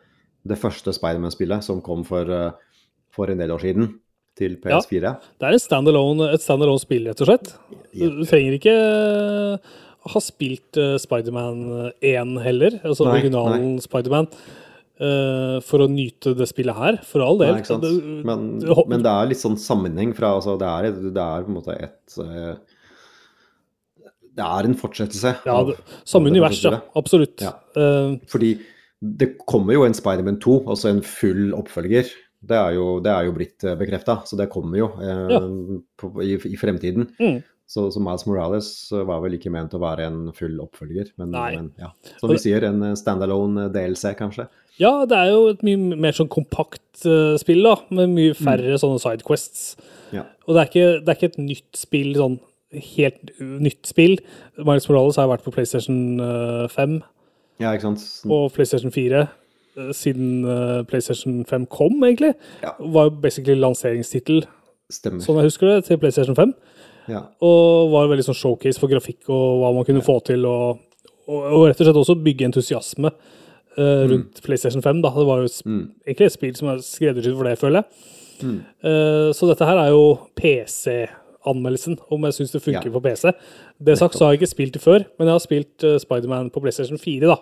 det 0.47 0.57
første 0.57 0.93
Spiderman-spillet 0.95 1.61
som 1.67 1.83
kom 1.85 2.01
for, 2.07 2.25
uh, 2.25 2.87
for 3.13 3.29
en 3.29 3.41
del 3.43 3.53
år 3.53 3.61
siden, 3.61 3.91
til 4.39 4.57
PS4. 4.63 5.13
Det 5.39 5.47
er 5.47 5.57
et 5.57 5.63
standalone, 5.63 6.31
stand 6.39 6.63
spill, 6.81 7.07
rett 7.09 7.21
og 7.23 7.29
slett. 7.29 7.53
Du, 7.91 8.23
trenger 8.29 8.57
ikke 8.57 8.75
eh, 8.75 9.71
ha 10.11 10.21
spilt 10.23 10.79
uh, 10.81 10.95
Spiderman 11.01 11.91
1 12.01 12.35
heller, 12.45 12.79
altså 12.81 13.05
Nei, 13.05 13.19
originalen 13.19 13.75
Spiderman, 13.83 14.29
eh, 14.97 15.57
for 15.67 15.83
å 15.85 15.89
nyte 15.91 16.33
det 16.37 16.47
spillet 16.49 16.77
her, 16.79 16.99
for 17.05 17.25
all 17.25 17.37
del. 17.41 17.59
Nei? 17.59 17.79
Det- 17.83 18.25
Men, 18.25 18.47
men 18.87 19.03
det 19.05 19.11
er 19.13 19.31
litt 19.33 19.41
sånn 19.43 19.59
sammenheng 19.61 20.15
fra 20.17 20.35
altså 20.39 20.57
det, 20.61 20.71
er, 20.71 20.91
det 21.11 21.25
er 21.27 21.45
på 21.45 21.51
en 21.51 21.59
måte 21.59 21.77
et 21.77 22.17
eh, 22.23 22.55
Det 24.31 24.47
er 24.47 24.69
en 24.69 24.77
fortsettelse. 24.79 25.35
ja, 25.45 25.57
det, 25.67 25.77
samme 26.07 26.31
univers, 26.31 26.63
ja. 26.63 26.79
Absolutt. 26.95 27.41
Ja. 27.43 27.57
Eh, 27.75 28.15
Fordi 28.31 28.55
det 29.01 29.33
kommer 29.49 29.73
jo 29.73 29.83
en 29.85 29.97
Spiderman 29.97 30.39
2, 30.39 30.59
altså 30.69 30.89
en 30.93 31.01
full 31.05 31.51
oppfølger. 31.57 32.09
Det 32.41 32.57
er 32.57 32.73
jo, 32.73 32.85
det 33.05 33.11
er 33.13 33.27
jo 33.27 33.33
blitt 33.35 33.65
bekrefta, 33.77 34.19
så 34.25 34.37
det 34.39 34.49
kommer 34.49 34.79
jo 34.79 34.87
eh, 34.97 35.27
Ja. 35.35 35.41
på, 36.01 36.09
i, 36.25 36.35
i 36.49 36.57
fremtiden. 36.57 37.05
Mm. 37.21 37.41
Så, 37.71 37.85
så 37.93 38.01
Miles 38.03 38.25
Morales 38.27 38.67
eh, 38.91 39.03
var 39.07 39.21
vel 39.23 39.37
ikke 39.37 39.51
ment 39.53 39.75
å 39.77 39.79
være 39.79 40.09
en 40.09 40.17
full 40.35 40.57
oppfølger, 40.59 41.13
men, 41.21 41.31
men 41.31 41.69
ja. 41.79 41.91
Som 42.19 42.33
vi 42.33 42.39
sier, 42.41 42.65
en 42.67 42.81
eh, 42.89 42.97
standalone 42.99 43.69
DLC, 43.71 44.11
kanskje. 44.19 44.47
ja, 44.81 44.91
det 45.07 45.15
er 45.19 45.29
jo 45.31 45.45
et 45.53 45.61
mye 45.63 45.99
mer 46.07 46.17
sånn 46.17 46.31
kompakt 46.31 47.05
uh, 47.05 47.37
spill, 47.39 47.61
da, 47.63 47.77
med 47.93 48.11
mye 48.15 48.35
færre 48.35 48.75
sånne 48.81 48.99
sidequests. 49.03 49.75
Ja. 50.11 50.25
Og 50.47 50.57
det 50.57 50.63
er, 50.63 50.71
ikke, 50.71 50.87
det 50.99 51.13
er 51.13 51.19
ikke 51.19 51.31
et 51.31 51.43
nytt 51.45 51.79
spill 51.79 52.15
sånn 52.17 52.39
helt 52.71 53.31
nytt 53.39 53.87
spill. 53.87 54.17
Miles 54.59 54.87
Morales 54.89 55.19
har 55.19 55.29
vært 55.31 55.43
på 55.45 55.51
PlayStation 55.55 56.19
eh, 56.23 56.67
5 56.71 56.97
Ja, 57.61 57.73
og 58.31 58.45
PlayStation 58.55 58.91
4 58.95 59.19
eh, 59.21 59.31
siden 59.95 60.45
eh, 60.45 60.83
PlayStation 60.89 61.41
5 61.47 61.65
kom, 61.71 61.97
egentlig. 62.03 62.33
Ja. 62.63 62.75
Var 62.79 63.09
jo 63.09 63.15
basically 63.23 63.59
lanseringstittel, 63.59 64.45
Stemmer. 64.91 65.23
sånn 65.23 65.41
jeg 65.41 65.51
husker 65.51 65.71
det, 65.71 65.83
til 65.87 65.99
PlayStation 66.01 66.37
5. 66.37 66.55
Ja. 67.11 67.25
Og 67.43 67.91
var 67.93 68.09
veldig 68.11 68.27
sånn 68.29 68.37
showcase 68.37 68.79
for 68.79 68.91
grafikk 68.91 69.29
og 69.31 69.61
hva 69.61 69.73
man 69.75 69.87
kunne 69.87 70.03
få 70.05 70.19
til. 70.27 70.45
Og, 70.45 70.81
og, 71.27 71.37
og 71.41 71.67
rett 71.69 71.79
og 71.81 71.87
slett 71.87 72.01
også 72.03 72.17
bygge 72.23 72.47
entusiasme 72.51 73.09
uh, 73.09 74.03
rundt 74.11 74.41
PlayStation 74.45 74.83
5. 74.83 75.01
Da. 75.03 75.13
Det 75.17 75.27
var 75.27 75.41
jo 75.41 75.49
mm. 75.65 75.85
egentlig 76.05 76.29
et 76.29 76.35
spill 76.35 76.57
som 76.59 76.71
er 76.71 76.83
skreddersydd 76.85 77.39
for 77.39 77.49
det, 77.49 77.57
føler 77.59 77.81
jeg. 77.81 78.11
Eh, 78.41 79.31
så 79.37 79.49
dette 79.49 79.65
her 79.67 79.77
er 79.77 79.91
jo 79.93 80.05
PC-anmeldelsen, 80.39 81.99
om 82.13 82.27
jeg 82.27 82.37
syns 82.39 82.55
det 82.55 82.63
funker 82.63 82.89
Ja. 82.89 82.93
på 82.93 83.03
PC. 83.03 83.33
Det 83.79 83.97
sagt 83.97 84.17
så 84.17 84.25
har 84.25 84.33
jeg 84.33 84.41
ikke 84.41 84.55
spilt 84.55 84.73
det 84.73 84.81
før, 84.81 85.05
men 85.17 85.27
jeg 85.27 85.33
har 85.33 85.43
spilt 85.43 85.83
uh, 85.83 85.97
Spiderman 86.01 86.49
på 86.49 86.59
PlayStation 86.59 86.97
4, 86.97 87.27
da. 87.27 87.37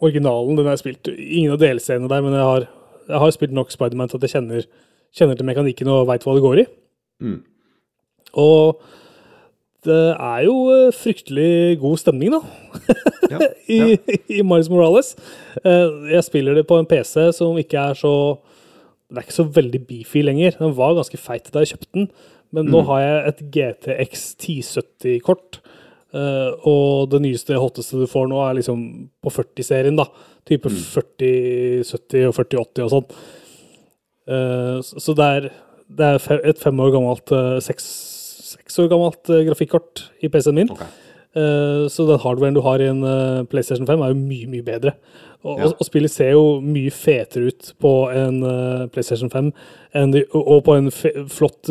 Mm. 0.00 0.06
Originalen 0.08 0.56
den 0.56 0.64
har 0.66 0.76
jeg 0.78 0.84
spilt. 0.84 1.10
Ingen 1.12 1.52
av 1.52 1.60
delscenene 1.60 2.08
der, 2.08 2.22
men 2.24 2.32
jeg 2.36 2.46
har, 2.46 2.66
jeg 3.10 3.20
har 3.20 3.34
spilt 3.36 3.52
nok 3.56 3.70
Spiderman 3.74 4.08
til 4.08 4.16
at 4.16 4.24
jeg 4.26 4.32
kjenner, 4.38 4.64
kjenner 5.16 5.36
til 5.36 5.48
mekanikken 5.48 5.90
og 5.92 6.06
veit 6.08 6.24
hva 6.24 6.34
det 6.38 6.44
går 6.46 6.62
i. 6.62 6.66
Mm. 7.20 7.38
Og 8.40 8.80
det 9.84 9.98
er 10.12 10.42
jo 10.44 10.54
eh, 10.74 10.90
fryktelig 10.92 11.78
god 11.80 12.00
stemning, 12.02 12.34
da, 12.36 12.40
Ja. 13.30 13.38
i, 13.70 13.96
i 14.28 14.42
Miles 14.42 14.68
Morales. 14.72 15.14
Eh, 15.64 16.10
Jeg 16.16 16.24
spiller 16.26 16.56
det 16.58 16.66
på 16.68 16.76
en 16.80 16.88
PC 16.88 17.30
som 17.36 17.56
ikke 17.60 17.78
er 17.78 17.94
så 17.94 18.12
Den 19.10 19.18
er 19.18 19.24
ikke 19.24 19.36
så 19.36 19.46
veldig 19.46 19.80
beefy 19.88 20.20
lenger. 20.22 20.56
Den 20.58 20.76
var 20.76 20.94
ganske 20.98 21.18
feit 21.18 21.48
da 21.52 21.62
jeg 21.64 21.72
kjøpte 21.72 21.92
den, 21.96 22.10
men 22.54 22.68
nå 22.70 22.82
har 22.86 23.00
jeg 23.02 23.16
et 23.30 23.40
GTX 23.56 24.20
1070-kort. 24.38 25.60
Eh, 26.14 26.50
og 26.66 27.10
det 27.10 27.20
nyeste, 27.22 27.54
hotteste 27.60 27.98
du 28.00 28.06
får 28.10 28.28
nå, 28.30 28.38
er 28.50 28.54
liksom 28.60 28.84
på 29.22 29.30
40-serien, 29.30 29.96
da. 29.96 30.06
Type 30.48 30.68
40-70 30.72 32.28
og 32.28 32.34
40-80 32.38 32.84
og 32.86 32.90
sånn. 32.94 33.10
Uh, 34.30 34.80
så- 34.82 35.00
Så 35.00 35.14
det 35.16 35.24
er, 35.26 35.50
det 35.90 36.06
er 36.06 36.40
et 36.46 36.58
fem 36.58 36.76
år 36.78 36.92
gammelt, 36.92 37.32
eh, 37.32 37.58
seks, 37.60 37.84
seks 38.54 38.78
år 38.78 38.88
gammelt 38.88 39.24
grafikkort 39.26 40.04
i 40.22 40.28
PC-en 40.28 40.54
min. 40.54 40.70
Okay. 40.70 40.86
Så 41.32 42.06
den 42.08 42.18
hardwaren 42.18 42.54
du 42.54 42.60
har 42.60 42.80
i 42.80 42.88
en 42.90 43.46
PlayStation 43.46 43.86
5 43.86 44.00
er 44.02 44.08
jo 44.08 44.14
mye, 44.18 44.46
mye 44.50 44.64
bedre. 44.66 44.92
Og, 45.44 45.58
Ja. 45.58 45.64
og, 45.66 45.74
og 45.80 45.86
spillet 45.86 46.10
ser 46.10 46.32
jo 46.32 46.60
mye 46.60 46.90
fetere 46.90 47.46
ut 47.46 47.72
på 47.80 47.92
en 48.12 48.40
PlayStation 48.90 49.30
5 49.30 49.52
enn 49.94 50.10
de, 50.12 50.24
og 50.34 50.64
på 50.64 50.74
en 50.76 50.90
flott 50.90 51.62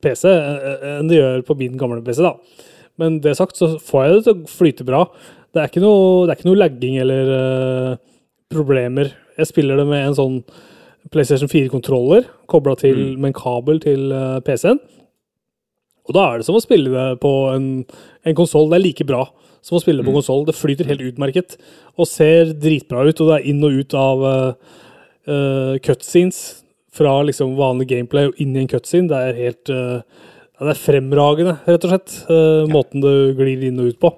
PC 0.00 0.24
enn 0.24 1.06
det 1.08 1.18
gjør 1.20 1.44
på 1.44 1.56
min 1.58 1.76
gamle 1.76 2.02
PC. 2.02 2.22
da. 2.22 2.32
Men 2.98 3.20
det 3.24 3.36
sagt 3.38 3.58
så 3.58 3.76
får 3.82 4.04
jeg 4.04 4.14
det 4.14 4.22
til 4.26 4.34
å 4.34 4.52
flyte 4.52 4.86
bra. 4.88 5.04
Det 5.54 5.62
er 5.62 5.70
ikke 5.70 5.82
noe, 5.84 6.26
det 6.26 6.32
er 6.32 6.40
ikke 6.40 6.48
noe 6.50 6.60
lagging 6.60 6.98
eller 7.02 7.32
uh, 7.32 8.20
problemer. 8.52 9.12
Jeg 9.38 9.50
spiller 9.52 9.80
det 9.80 9.86
med 9.88 10.04
en 10.04 10.18
sånn 10.18 10.38
PlayStation 11.12 11.48
4-kontroller 11.48 12.26
kobla 12.50 12.74
mm. 12.76 13.16
med 13.16 13.30
en 13.30 13.38
kabel 13.38 13.80
til 13.84 14.12
uh, 14.12 14.38
PC-en. 14.44 14.80
Og 16.08 16.16
da 16.16 16.24
er 16.24 16.40
det 16.40 16.48
som 16.48 16.56
å 16.56 16.64
spille 16.64 16.92
det 16.92 17.20
på 17.22 17.32
en, 17.52 17.68
en 18.24 18.36
konsoll. 18.36 18.70
Det 18.70 18.78
er 18.78 18.86
like 18.86 19.08
bra 19.08 19.26
som 19.64 19.76
å 19.76 19.82
spille 19.82 20.02
det 20.02 20.08
på 20.08 20.16
konsoll. 20.16 20.46
Det 20.48 20.56
flyter 20.56 20.88
helt 20.88 21.04
utmerket 21.04 21.58
og 21.98 22.08
ser 22.08 22.54
dritbra 22.56 23.04
ut, 23.08 23.20
og 23.20 23.28
det 23.28 23.36
er 23.36 23.50
inn 23.50 23.64
og 23.66 23.76
ut 23.82 23.96
av 23.98 24.24
uh, 24.28 25.74
cutscenes 25.84 26.40
fra 26.98 27.20
liksom 27.22 27.56
vanlig 27.58 27.88
gameplay 27.92 28.30
og 28.30 28.40
inn 28.42 28.56
i 28.56 28.62
en 28.64 28.70
cutscene. 28.70 29.10
Det 29.10 29.18
er 29.18 29.42
helt 29.42 29.72
eh, 29.72 30.24
ja, 30.58 30.66
Det 30.66 30.74
er 30.74 30.82
fremragende, 30.82 31.56
rett 31.66 31.84
og 31.86 31.90
slett, 31.92 32.14
eh, 32.30 32.66
måten 32.72 33.00
du 33.04 33.34
glir 33.38 33.62
inn 33.68 33.78
og 33.80 33.92
ut 33.92 34.00
på. 34.02 34.12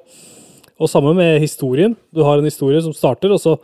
Og 0.81 0.89
samme 0.89 1.15
med 1.15 1.41
historien. 1.43 1.97
Du 2.15 2.23
har 2.25 2.39
en 2.39 2.45
historie 2.49 2.81
som 2.81 2.93
starter, 2.97 3.31
og 3.33 3.41
så 3.43 3.59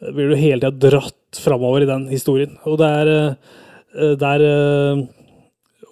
blir 0.00 0.30
du 0.30 0.36
hele 0.40 0.60
tida 0.60 0.70
dratt 0.90 1.14
framover 1.36 1.82
i 1.82 1.86
den 1.90 2.06
historien. 2.08 2.56
Og 2.66 2.78
det 2.80 2.88
er 2.88 3.10
eh, 3.12 4.14
der 4.16 4.40
eh, 4.40 5.02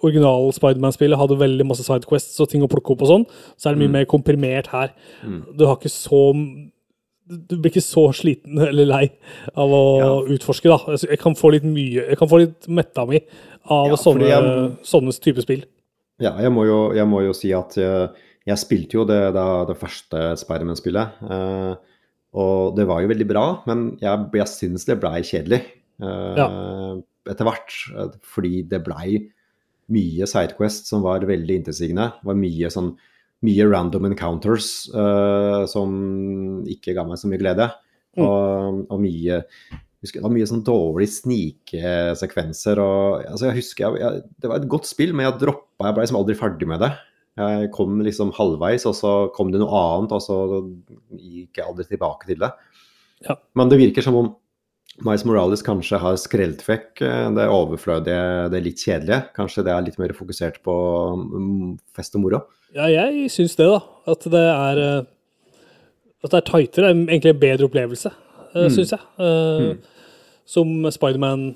original 0.01 0.49
Spiderman-spillet 0.55 1.19
hadde 1.19 1.37
veldig 1.37 1.65
masse 1.67 1.83
sidequests 1.85 2.39
og 2.41 2.49
ting 2.49 2.63
å 2.63 2.69
plukke 2.71 2.93
opp 2.95 3.01
og 3.05 3.09
sånn, 3.11 3.25
så 3.59 3.69
er 3.69 3.75
det 3.75 3.83
mye 3.83 3.95
mer 3.99 4.05
komprimert 4.09 4.67
her. 4.73 4.93
Du 5.57 5.65
har 5.67 5.75
ikke 5.77 5.91
så 5.93 6.33
Du 7.29 7.57
blir 7.61 7.69
ikke 7.69 7.83
så 7.85 8.07
sliten 8.17 8.57
eller 8.71 8.87
lei 8.89 9.03
av 9.53 9.69
å 9.69 10.25
utforske, 10.33 10.65
da. 10.71 10.79
Altså, 10.89 11.09
Jeg 11.11 11.19
kan 11.21 11.35
få 11.37 11.51
litt 11.53 11.63
mye 11.67 12.07
Jeg 12.09 12.17
kan 12.17 12.27
få 12.31 12.39
litt 12.41 12.65
metta 12.67 13.05
mi 13.05 13.19
av 13.69 13.91
Ja, 13.91 13.95
sånne, 14.01 14.25
jeg- 14.25 14.71
sånne 14.83 15.13
type 15.21 15.43
spill. 15.45 15.61
Ja, 16.19 16.33
jeg 16.43 16.51
må 16.51 16.65
jo, 16.67 16.79
jeg 16.97 17.07
må 17.07 17.21
jo 17.23 17.35
si 17.37 17.51
at 17.55 17.77
jeg, 17.79 18.09
jeg 18.49 18.59
spilte 18.61 18.97
jo 18.99 19.05
det, 19.07 19.19
det, 19.35 19.45
det 19.69 19.77
første 19.79 20.23
Spiderman-spillet. 20.41 21.21
Eh, 21.23 21.73
og 22.39 22.75
det 22.77 22.85
var 22.89 23.01
jo 23.01 23.09
veldig 23.09 23.27
bra, 23.29 23.45
men 23.69 23.85
jeg, 24.01 24.27
jeg 24.37 24.51
syns 24.51 24.85
det 24.85 24.99
blei 25.01 25.21
kjedelig 25.25 25.61
eh, 26.03 26.41
etter 27.31 27.47
hvert. 27.47 27.77
eh, 27.95 28.11
Fordi 28.35 28.63
det 28.69 28.83
blei 28.85 29.21
mye 29.89 30.27
Sidequest 30.29 30.91
som 30.91 31.01
var 31.05 31.25
veldig 31.25 31.61
intetsigende. 31.61 32.11
Det 32.19 32.29
var 32.29 32.37
mye 32.37 32.69
sånn 32.73 32.91
mye 33.47 33.65
random 33.71 34.09
encounters 34.09 34.65
eh, 34.91 35.61
som 35.71 35.93
ikke 36.67 36.91
ga 36.97 37.05
meg 37.07 37.21
så 37.21 37.29
mye 37.31 37.39
glede. 37.41 37.69
Og, 38.19 38.83
og 38.89 38.99
mye 38.99 39.43
husker, 40.05 40.19
det 40.19 40.25
var 40.27 40.35
mye 40.35 40.49
sånn 40.49 40.65
dårlig 40.67 41.09
snikesekvenser. 41.11 42.81
og 42.83 43.25
altså, 43.25 43.49
jeg 43.49 43.59
husker 43.59 43.85
jeg, 43.85 44.01
jeg, 44.03 44.25
Det 44.39 44.51
var 44.51 44.61
et 44.61 44.71
godt 44.71 44.89
spill, 44.89 45.13
men 45.13 45.27
jeg 45.27 45.39
droppa 45.43 45.89
Jeg 45.89 45.97
ble 45.97 46.05
liksom 46.05 46.19
aldri 46.21 46.37
ferdig 46.39 46.69
med 46.69 46.83
det. 46.85 46.91
Jeg 47.39 47.71
kom 47.75 48.01
liksom 48.03 48.33
halvveis, 48.35 48.85
og 48.89 48.95
så 48.97 49.13
kom 49.35 49.53
det 49.53 49.61
noe 49.61 49.71
annet, 49.79 50.15
og 50.15 50.23
så 50.23 50.37
gikk 51.15 51.61
jeg 51.61 51.67
aldri 51.67 51.87
tilbake 51.87 52.27
til 52.27 52.39
det. 52.41 52.51
Ja. 53.27 53.35
Men 53.55 53.71
det 53.71 53.79
virker 53.79 54.03
som 54.03 54.17
om 54.19 54.33
Miles 55.05 55.23
Morales 55.27 55.63
kanskje 55.63 55.99
har 56.01 56.17
skrelt 56.19 56.63
vekk 56.67 57.03
eh, 57.05 57.27
det 57.37 57.45
overflødige, 57.51 58.49
det 58.51 58.63
litt 58.65 58.83
kjedelige. 58.83 59.21
Kanskje 59.37 59.63
det 59.67 59.73
er 59.73 59.85
litt 59.85 59.99
mer 60.01 60.11
fokusert 60.17 60.59
på 60.65 60.75
mm, 61.15 61.77
fest 61.95 62.17
og 62.19 62.25
moro. 62.25 62.41
Ja, 62.75 62.89
jeg 62.91 63.29
syns 63.33 63.55
det, 63.57 63.69
da. 63.69 63.79
At 64.09 64.27
det 64.29 64.43
er 64.43 64.81
eh, 64.83 65.07
At 66.25 66.33
det 66.33 66.41
er 66.41 66.49
tightere. 66.49 66.89
er 66.91 67.05
Egentlig 67.07 67.31
en 67.31 67.43
bedre 67.45 67.69
opplevelse, 67.69 68.11
mm. 68.55 68.69
syns 68.75 68.93
jeg. 68.95 69.01
Eh, 69.25 69.73
Som 70.49 70.71
Spiderman 70.91 71.51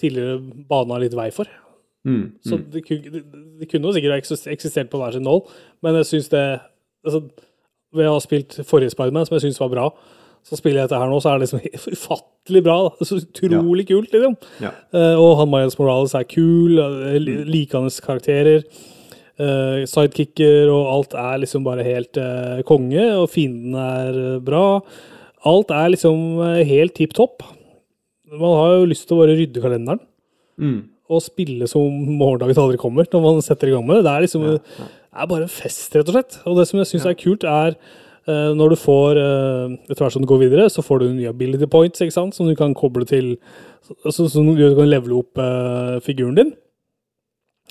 tidligere 0.00 0.38
bana 0.68 1.00
litt 1.02 1.16
vei 1.16 1.28
for. 1.34 1.50
Mm. 2.08 2.32
Så 2.46 2.56
det, 2.72 2.84
det, 2.88 3.24
det 3.60 3.68
kunne 3.68 3.90
jo 3.90 3.92
sikkert 3.92 4.30
eksistert 4.48 4.88
på 4.92 5.00
hver 5.00 5.12
sin 5.12 5.26
nål, 5.26 5.42
men 5.84 5.98
jeg 6.00 6.08
syns 6.08 6.30
det 6.32 6.44
altså, 7.04 7.26
Ved 7.92 8.06
å 8.06 8.14
ha 8.14 8.22
spilt 8.22 8.54
forrige 8.64 8.94
Spiderman, 8.94 9.26
som 9.26 9.34
jeg 9.34 9.48
syns 9.48 9.58
var 9.58 9.72
bra, 9.72 9.88
så 10.46 10.54
spiller 10.54 10.78
jeg 10.78 10.88
dette 10.88 11.00
her 11.00 11.10
nå, 11.10 11.16
så 11.18 11.32
er 11.32 11.40
det 11.40 11.48
liksom 11.48 11.64
ufattelig 11.96 12.62
bra. 12.62 12.76
Da. 12.86 13.08
Så 13.08 13.18
utrolig 13.18 13.86
kult, 13.88 14.12
liksom. 14.14 14.36
Ja. 14.62 14.70
Uh, 14.94 15.16
og 15.18 15.32
han 15.40 15.50
Miles 15.50 15.74
Morales 15.80 16.14
er 16.14 16.28
kul, 16.30 16.78
li- 17.18 17.40
likende 17.48 17.90
karakterer. 18.04 18.62
Uh, 19.40 19.82
sidekicker 19.90 20.70
og 20.70 20.86
alt 20.94 21.16
er 21.18 21.42
liksom 21.42 21.66
bare 21.66 21.82
helt 21.86 22.20
uh, 22.20 22.60
konge, 22.68 23.04
og 23.16 23.26
fienden 23.32 23.74
er 23.74 24.38
bra. 24.44 24.64
Alt 25.48 25.70
er 25.72 25.92
liksom 25.94 26.40
eh, 26.44 26.62
helt 26.68 26.94
tipp 26.98 27.14
topp. 27.16 27.42
Man 28.30 28.56
har 28.58 28.74
jo 28.78 28.88
lyst 28.90 29.06
til 29.08 29.16
å 29.16 29.22
bare 29.24 29.36
rydde 29.38 29.62
kalenderen 29.64 30.00
Mm. 30.60 30.90
og 31.08 31.22
spille 31.24 31.66
som 31.66 31.88
morgendagen 32.20 32.58
aldri 32.60 32.76
kommer, 32.76 33.06
når 33.08 33.22
man 33.24 33.40
setter 33.42 33.70
i 33.70 33.72
gang 33.72 33.86
med 33.86 33.96
det. 33.96 34.04
Det 34.04 34.12
er 34.12 34.24
liksom 34.26 34.42
det 34.44 34.60
er 35.16 35.26
bare 35.26 35.42
en 35.46 35.48
fest, 35.48 35.94
rett 35.96 36.08
og 36.08 36.14
slett. 36.14 36.36
Og 36.46 36.58
det 36.58 36.66
som 36.68 36.78
jeg 36.78 36.86
syns 36.90 37.06
er 37.08 37.16
kult, 37.18 37.42
er 37.48 37.74
uh, 38.28 38.52
når 38.54 38.74
du 38.74 38.76
får 38.76 39.18
uh, 39.18 39.72
Etter 39.88 40.04
hvert 40.04 40.12
som 40.12 40.22
du 40.22 40.28
går 40.28 40.42
videre, 40.44 40.68
så 40.70 40.84
får 40.84 41.00
du 41.00 41.06
nye 41.14 41.32
ability 41.32 41.66
points, 41.66 42.00
ikke 42.04 42.14
sant, 42.14 42.36
som 42.36 42.46
du 42.46 42.54
kan 42.54 42.74
koble 42.76 43.08
til 43.08 43.38
så, 44.04 44.28
så 44.28 44.44
gjør 44.44 44.74
du 44.74 44.78
kan 44.82 44.90
levele 44.92 45.16
opp 45.18 45.40
uh, 45.40 45.96
figuren 46.04 46.36
din. 46.36 46.52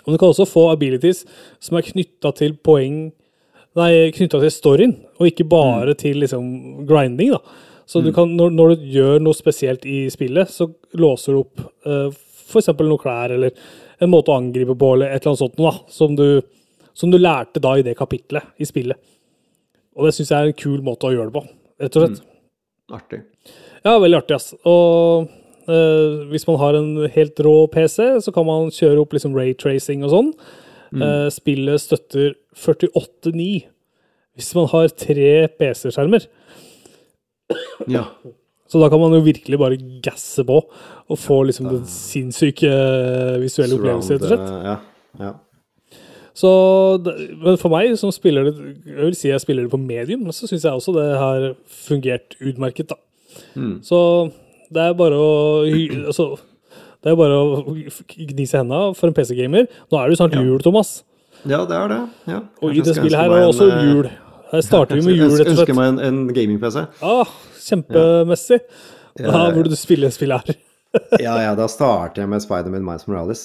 Og 0.06 0.16
du 0.16 0.18
kan 0.18 0.34
også 0.34 0.50
få 0.50 0.66
abilities 0.74 1.24
som 1.62 1.78
er 1.78 1.86
knytta 1.86 2.34
til 2.36 2.58
poeng 2.66 3.12
Nei, 3.78 4.10
knytta 4.16 4.40
til 4.42 4.54
storyen, 4.54 4.94
og 5.20 5.30
ikke 5.30 5.46
bare 5.50 5.94
til 5.98 6.24
liksom 6.24 6.86
grinding, 6.90 7.36
da. 7.36 7.66
Så 7.90 8.02
du 8.06 8.12
kan, 8.14 8.30
når, 8.38 8.52
når 8.54 8.72
du 8.74 8.90
gjør 8.94 9.22
noe 9.22 9.38
spesielt 9.38 9.86
i 9.90 10.04
spillet, 10.14 10.50
så 10.54 10.68
låser 10.98 11.34
du 11.34 11.40
opp 11.42 11.62
uh, 11.90 12.10
f.eks. 12.50 12.70
noen 12.78 13.02
klær, 13.02 13.34
eller 13.34 13.54
en 14.00 14.12
måte 14.12 14.30
å 14.30 14.38
angripe 14.38 14.76
på, 14.78 14.92
eller 14.94 15.10
et 15.10 15.22
eller 15.22 15.34
annet 15.34 15.42
sånt 15.42 15.58
noe, 15.58 15.72
da, 15.74 15.94
som 15.94 16.14
du, 16.18 16.28
som 16.98 17.14
du 17.14 17.18
lærte 17.18 17.62
da 17.62 17.76
i 17.78 17.86
det 17.86 17.96
kapitlet 17.98 18.62
i 18.62 18.68
spillet. 18.70 18.98
Og 19.98 20.06
det 20.06 20.14
syns 20.16 20.32
jeg 20.34 20.38
er 20.38 20.52
en 20.52 20.62
kul 20.62 20.80
måte 20.86 21.10
å 21.10 21.14
gjøre 21.16 21.32
det 21.32 21.38
på, 21.40 21.44
rett 21.82 21.98
og 21.98 22.06
slett. 22.06 22.24
Artig. 22.94 23.22
Ja, 23.86 23.98
veldig 24.02 24.22
artig, 24.22 24.38
ass. 24.38 24.54
Og 24.70 25.30
uh, 25.70 26.30
hvis 26.30 26.46
man 26.50 26.62
har 26.62 26.78
en 26.78 26.94
helt 27.14 27.46
rå 27.46 27.56
PC, 27.74 28.02
så 28.26 28.34
kan 28.34 28.50
man 28.50 28.74
kjøre 28.74 29.02
opp 29.02 29.14
liksom 29.18 29.38
raytracing 29.38 30.06
og 30.06 30.14
sånn. 30.14 30.34
Eh, 30.90 31.28
spillet 31.30 31.82
støtter 31.82 32.32
48.9 32.56 33.68
hvis 34.39 34.53
man 34.56 34.70
har 34.72 34.88
tre 34.96 35.32
PC-skjermer. 35.60 36.25
Ja. 37.91 38.06
Så 38.70 38.79
da 38.79 38.88
kan 38.91 39.01
man 39.01 39.15
jo 39.18 39.24
virkelig 39.25 39.58
bare 39.60 39.79
gasse 40.06 40.46
på 40.46 40.60
og 41.10 41.18
få 41.20 41.41
liksom 41.50 41.68
den 41.72 41.86
sinnssyke 41.89 42.70
eh, 42.70 43.38
visuelle 43.41 43.75
opplevelsen, 43.79 44.15
rett 44.15 44.25
og 44.25 44.32
slett. 44.32 44.50
Eh, 44.50 44.65
Ja. 44.70 44.75
ja. 45.25 45.32
Så, 46.39 46.50
men 47.41 47.58
for 47.60 47.74
meg 47.74 47.98
som 48.00 48.13
spiller 48.15 48.46
det 48.48 48.53
Jeg 48.86 49.01
vil 49.10 49.15
si 49.18 49.27
jeg 49.27 49.41
spiller 49.44 49.65
det 49.65 49.72
på 49.74 49.79
medium, 49.82 50.22
men 50.24 50.32
så 50.32 50.48
syns 50.48 50.63
jeg 50.63 50.72
også 50.72 50.94
det 50.96 51.08
har 51.20 51.50
fungert 51.68 52.38
utmerket, 52.39 52.94
da. 52.94 52.96
Mm. 53.60 53.82
Så 53.84 54.00
det 54.72 54.86
er 54.86 54.94
bare 54.96 55.18
å 55.20 55.65
altså, 56.06 56.38
Det 57.03 57.12
er 57.12 57.18
bare 57.20 57.41
å 57.41 57.65
gni 57.74 58.46
seg 58.46 58.56
i 58.56 58.62
hendene 58.62 58.96
for 58.96 59.10
en 59.10 59.18
PC-gamer. 59.18 59.68
Nå 59.89 60.00
er 60.00 60.06
det 60.08 60.15
jo 60.15 60.22
snart 60.22 60.38
jul, 60.39 60.62
Thomas. 60.63 61.00
Ja, 61.48 61.63
det 61.65 61.75
er 61.77 61.91
det. 61.91 62.00
Ja. 62.27 62.39
Og 62.62 62.75
i 62.75 62.81
det 62.84 62.96
spillet 62.98 63.19
her 63.19 63.31
er 63.31 63.46
også 63.48 63.69
en, 63.69 63.77
eh, 63.77 63.91
jul. 63.93 64.10
Her 64.51 64.63
starter 64.65 65.00
vi 65.00 65.05
med 65.05 65.15
jul, 65.22 65.36
rett 65.38 65.48
og 65.48 65.53
Ønsker 65.53 65.77
meg 65.77 65.91
en, 65.93 66.00
en 66.08 66.24
gaming-PC. 66.36 66.86
Ah, 67.05 67.36
kjempemessig. 67.63 68.60
Ja, 69.19 69.31
Da 69.31 69.46
burde 69.55 69.72
du 69.72 69.77
spille 69.79 70.12
spillet 70.15 70.50
her. 70.50 70.60
Ja, 71.22 71.36
ja, 71.38 71.51
da 71.53 71.67
starter 71.69 72.24
jeg 72.24 72.29
med 72.31 72.41
Spiderman 72.41 72.81
Miles 72.81 73.03
Morales. 73.05 73.43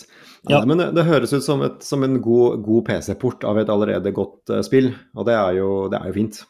Ja. 0.49 0.63
Nei, 0.63 0.71
men 0.71 0.81
det, 0.81 0.87
det 0.97 1.03
høres 1.05 1.35
ut 1.35 1.45
som, 1.45 1.61
et, 1.67 1.83
som 1.85 2.01
en 2.07 2.17
god, 2.25 2.63
god 2.65 2.87
PC-port 2.89 3.45
av 3.45 3.61
et 3.61 3.69
allerede 3.69 4.15
godt 4.17 4.49
uh, 4.49 4.63
spill, 4.65 4.95
og 5.13 5.29
det 5.29 5.35
er 5.37 5.59
jo, 5.59 5.69
det 5.93 6.01
er 6.01 6.09
jo 6.09 6.15
fint. 6.17 6.41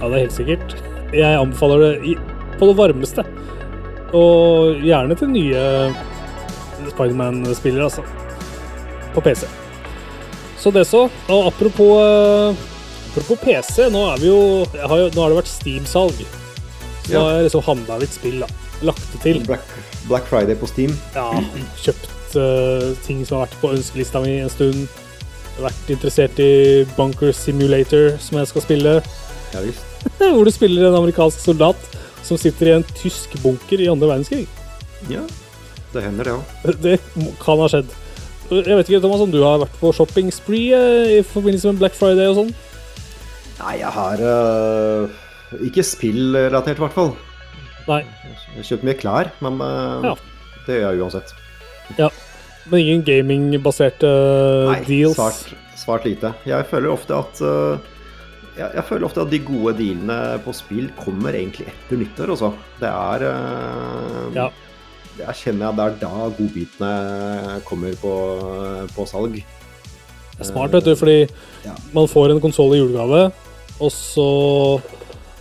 Ja, 0.00 0.10
det 0.10 0.10
er 0.10 0.24
helt 0.24 0.34
sikkert. 0.34 0.74
Jeg 1.14 1.38
anbefaler 1.38 1.84
det 1.84 1.92
i, 2.02 2.16
på 2.58 2.66
det 2.66 2.76
varmeste. 2.82 3.22
Og 4.10 4.82
gjerne 4.82 5.14
til 5.22 5.30
nye 5.30 5.62
Spiderman-spillere, 6.90 7.86
altså. 7.86 8.25
På 9.16 9.22
PC. 9.24 9.48
Så 10.60 10.72
det 10.74 10.84
så. 10.88 11.06
Og 11.32 11.46
apropos, 11.48 11.92
eh, 12.04 12.64
apropos 13.12 13.40
PC, 13.40 13.86
nå 13.92 14.02
er 14.12 14.20
vi 14.20 14.28
jo, 14.28 14.40
har 14.76 14.98
jo 15.06 15.10
Nå 15.14 15.22
har 15.24 15.32
det 15.32 15.38
vært 15.40 15.48
Steam-salg. 15.52 16.20
Så 17.06 17.12
Ja. 17.12 17.18
nå 17.18 17.24
har 17.24 17.36
jeg 17.38 17.46
liksom 17.48 17.64
handla 17.64 17.98
litt 18.02 18.12
spill, 18.12 18.40
da. 18.44 18.46
Lagt 18.82 19.12
det 19.12 19.20
til. 19.22 19.40
Black, 19.46 19.64
Black 20.08 20.26
Friday 20.28 20.54
på 20.54 20.68
Steam. 20.68 20.92
Ja, 21.14 21.30
kjøpt 21.80 22.36
uh, 22.36 22.94
ting 23.06 23.24
som 23.24 23.38
har 23.38 23.46
vært 23.46 23.60
på 23.62 23.72
ønskelista 23.72 24.20
mi 24.20 24.38
en 24.42 24.50
stund. 24.50 24.88
Vært 25.56 25.88
interessert 25.88 26.38
i 26.38 26.84
Bunker 26.96 27.32
Simulator, 27.32 28.18
som 28.20 28.36
jeg 28.38 28.48
skal 28.48 28.62
spille. 28.66 28.94
Ja 29.54 29.60
visst. 29.64 29.80
Hvor 30.18 30.44
du 30.44 30.50
spiller 30.52 30.88
en 30.90 30.98
amerikansk 30.98 31.40
soldat 31.40 31.76
som 32.22 32.36
sitter 32.36 32.68
i 32.68 32.74
en 32.76 32.84
tysk 32.98 33.32
bunker 33.42 33.80
i 33.80 33.88
andre 33.88 34.10
verdenskrig. 34.10 34.46
Ja, 35.08 35.22
det 35.94 36.02
hender 36.02 36.24
det 36.24 36.34
òg. 36.34 36.42
Det 36.84 36.98
kan 37.40 37.62
ha 37.62 37.68
skjedd. 37.70 37.88
Jeg 38.50 38.76
vet 38.78 38.88
ikke, 38.90 39.00
Thomas, 39.02 39.22
om 39.24 39.32
du 39.32 39.40
har 39.42 39.58
vært 39.64 39.76
på 39.80 39.90
shopping 39.96 40.28
spree 40.34 40.76
eh, 40.76 41.16
i 41.18 41.22
forbindelse 41.26 41.72
med 41.72 41.80
Black 41.80 41.96
Friday 41.98 42.28
og 42.30 42.36
sånn? 42.38 42.52
Nei, 43.56 43.72
jeg 43.80 43.90
har 43.94 44.20
uh, 44.22 45.16
ikke 45.64 45.84
spillrelatert, 45.86 46.78
i 46.78 46.84
hvert 46.84 46.94
fall. 46.94 47.14
Nei. 47.88 48.02
Jeg 48.04 48.60
har 48.60 48.68
kjøpt 48.68 48.86
mye 48.86 48.98
klær, 49.00 49.30
men 49.44 49.58
uh, 49.64 50.04
Ja. 50.04 50.14
det 50.66 50.78
gjør 50.82 50.94
jeg 50.94 51.02
uansett. 51.06 51.34
Ja. 51.98 52.10
Men 52.66 52.82
ingen 52.82 53.04
gamingbaserte 53.06 54.10
Nei, 54.68 54.80
deals? 54.88 55.16
Svart, 55.16 55.54
svart 55.78 56.06
lite. 56.08 56.34
Jeg 56.46 56.66
føler 56.70 56.92
ofte 56.92 57.16
at 57.16 57.40
uh, 57.46 57.78
jeg, 58.56 58.68
jeg 58.74 58.84
føler 58.88 59.08
ofte 59.08 59.24
at 59.24 59.32
de 59.32 59.40
gode 59.46 59.74
dealene 59.78 60.20
på 60.44 60.54
spill 60.56 60.90
kommer 61.00 61.34
egentlig 61.38 61.68
etter 61.72 62.00
nyttår, 62.02 62.34
også. 62.36 62.52
Det 62.82 62.92
er 62.92 63.26
Ja. 64.36 64.50
Jeg 65.16 65.38
kjenner 65.40 65.70
at 65.70 65.76
det 65.78 65.84
er 65.86 65.94
da 66.02 66.28
godbitene 66.36 67.60
kommer 67.64 67.94
på, 68.00 68.12
på 68.96 69.06
salg. 69.08 69.38
Det 70.36 70.44
er 70.44 70.50
smart, 70.50 70.74
vet 70.76 70.84
du, 70.84 70.92
fordi 70.98 71.18
Ja. 71.64 71.72
man 71.96 72.08
får 72.12 72.34
en 72.34 72.40
konsoll 72.44 72.74
i 72.76 72.80
julegave, 72.82 73.32
og 73.80 73.90
så 73.92 74.26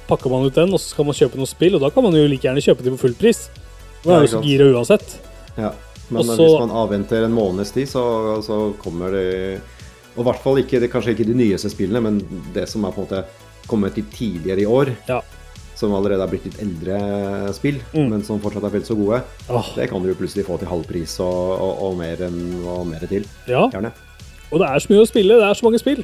pakker 0.07 0.29
man 0.31 0.45
ut 0.47 0.55
den, 0.55 0.71
og 0.73 0.79
så 0.79 0.93
skal 0.93 1.07
man 1.09 1.17
kjøpe 1.17 1.39
noe 1.39 1.49
spill, 1.49 1.75
og 1.75 1.81
da 1.83 1.89
kan 1.91 2.05
man 2.05 2.15
jo 2.15 2.27
like 2.29 2.45
gjerne 2.47 2.63
kjøpe 2.63 2.85
dem 2.85 2.95
på 2.95 3.03
full 3.07 3.17
pris. 3.19 3.49
Da 4.05 4.15
er 4.15 4.21
det 4.25 4.31
så 4.31 4.41
gira 4.45 4.69
uansett. 4.71 5.17
Ja, 5.57 5.71
men 6.09 6.21
Også, 6.21 6.37
hvis 6.37 6.59
man 6.61 6.75
avventer 6.77 7.25
en 7.25 7.33
måneds 7.35 7.73
tid, 7.73 7.89
så, 7.89 8.03
så 8.45 8.73
kommer 8.81 9.11
det 9.15 9.61
Og 10.15 10.21
i 10.21 10.27
hvert 10.29 10.43
fall 10.43 10.59
ikke, 10.61 10.87
kanskje 10.87 11.11
ikke 11.11 11.25
de 11.27 11.33
nyeste 11.35 11.67
spillene, 11.73 11.99
men 11.99 12.19
det 12.55 12.69
som 12.71 12.85
er 12.87 12.93
på 12.95 13.01
en 13.01 13.07
måte 13.09 13.23
kommet 13.67 13.97
litt 13.97 14.13
tidligere 14.15 14.61
i 14.63 14.65
år. 14.69 14.93
Ja. 15.09 15.17
Som 15.75 15.91
allerede 15.91 16.23
har 16.23 16.31
blitt 16.31 16.45
litt 16.47 16.59
eldre 16.63 16.97
spill, 17.55 17.81
Mm. 17.93 18.09
men 18.13 18.23
som 18.23 18.39
fortsatt 18.39 18.63
er 18.63 18.71
vel 18.77 18.85
så 18.87 18.95
gode. 18.95 19.21
Oh. 19.51 19.65
Det 19.75 19.89
kan 19.91 20.01
du 20.03 20.13
plutselig 20.15 20.45
få 20.47 20.55
til 20.61 20.69
halv 20.71 20.85
pris 20.87 21.17
og, 21.19 21.59
og, 21.59 21.81
og, 21.89 21.97
mer, 21.99 22.21
og 22.71 22.85
mer 22.87 23.03
til. 23.11 23.25
Ja, 23.47 23.65
Gjerne. 23.73 23.91
og 24.51 24.61
det 24.63 24.69
er 24.69 24.79
så 24.79 24.93
mye 24.93 25.03
å 25.03 25.09
spille. 25.09 25.35
Det 25.41 25.49
er 25.49 25.59
så 25.59 25.65
mange 25.67 25.81
spill. 25.83 26.03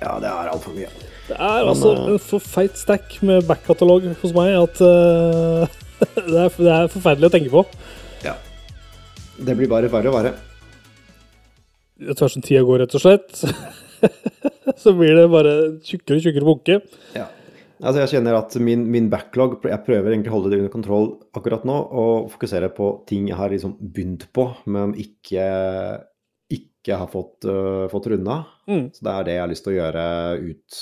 Ja, 0.00 0.14
det 0.22 0.30
er 0.32 0.48
altfor 0.54 0.72
mye. 0.72 0.88
Det 1.28 1.36
er 1.36 1.58
Men, 1.60 1.68
altså 1.74 1.90
eh, 1.92 2.06
en 2.14 2.18
for 2.18 2.40
feit 2.42 2.78
stack 2.80 3.18
med 3.22 3.44
backkatalog 3.46 4.06
hos 4.22 4.32
meg 4.34 4.56
at 4.56 4.80
uh, 4.80 5.68
det, 6.16 6.38
er, 6.46 6.48
det 6.56 6.72
er 6.78 6.88
forferdelig 6.90 7.28
å 7.28 7.34
tenke 7.36 7.52
på. 7.52 7.64
Ja. 8.24 8.32
Det 9.36 9.54
blir 9.60 9.68
bare 9.70 9.92
verre 9.92 10.08
og 10.10 10.16
verre. 10.16 10.32
Etter 12.00 12.24
hvert 12.24 12.32
som 12.32 12.42
tida 12.42 12.64
går, 12.64 12.80
rett 12.86 12.96
og 12.96 13.02
slett, 13.04 13.44
så 14.82 14.94
blir 14.96 15.12
det 15.18 15.26
bare 15.28 15.52
tjukkere 15.84 16.16
og 16.16 16.24
tjukkere 16.24 16.48
bunke. 16.48 16.78
Ja. 17.14 17.26
Altså 17.80 18.02
jeg 18.02 18.10
kjenner 18.12 18.36
at 18.36 18.54
min, 18.60 18.82
min 18.92 19.06
backlog 19.08 19.62
Jeg 19.64 19.80
prøver 19.86 20.12
egentlig 20.12 20.28
å 20.28 20.34
holde 20.34 20.50
det 20.52 20.58
under 20.60 20.72
kontroll 20.72 21.06
akkurat 21.38 21.62
nå 21.64 21.76
og 21.96 22.26
fokusere 22.34 22.68
på 22.76 22.90
ting 23.08 23.28
jeg 23.30 23.38
har 23.38 23.48
liksom 23.54 23.72
begynt 23.80 24.26
på, 24.36 24.44
men 24.68 24.92
ikke, 25.00 25.46
ikke 26.52 26.98
har 27.00 27.08
fått, 27.08 27.46
uh, 27.48 27.86
fått 27.92 28.10
runda. 28.12 28.42
Mm. 28.68 28.90
Så 28.92 29.06
det 29.06 29.14
er 29.14 29.24
det 29.28 29.36
jeg 29.38 29.44
har 29.46 29.52
lyst 29.54 29.64
til 29.64 29.72
å 29.72 29.78
gjøre 29.78 30.04
ut, 30.50 30.80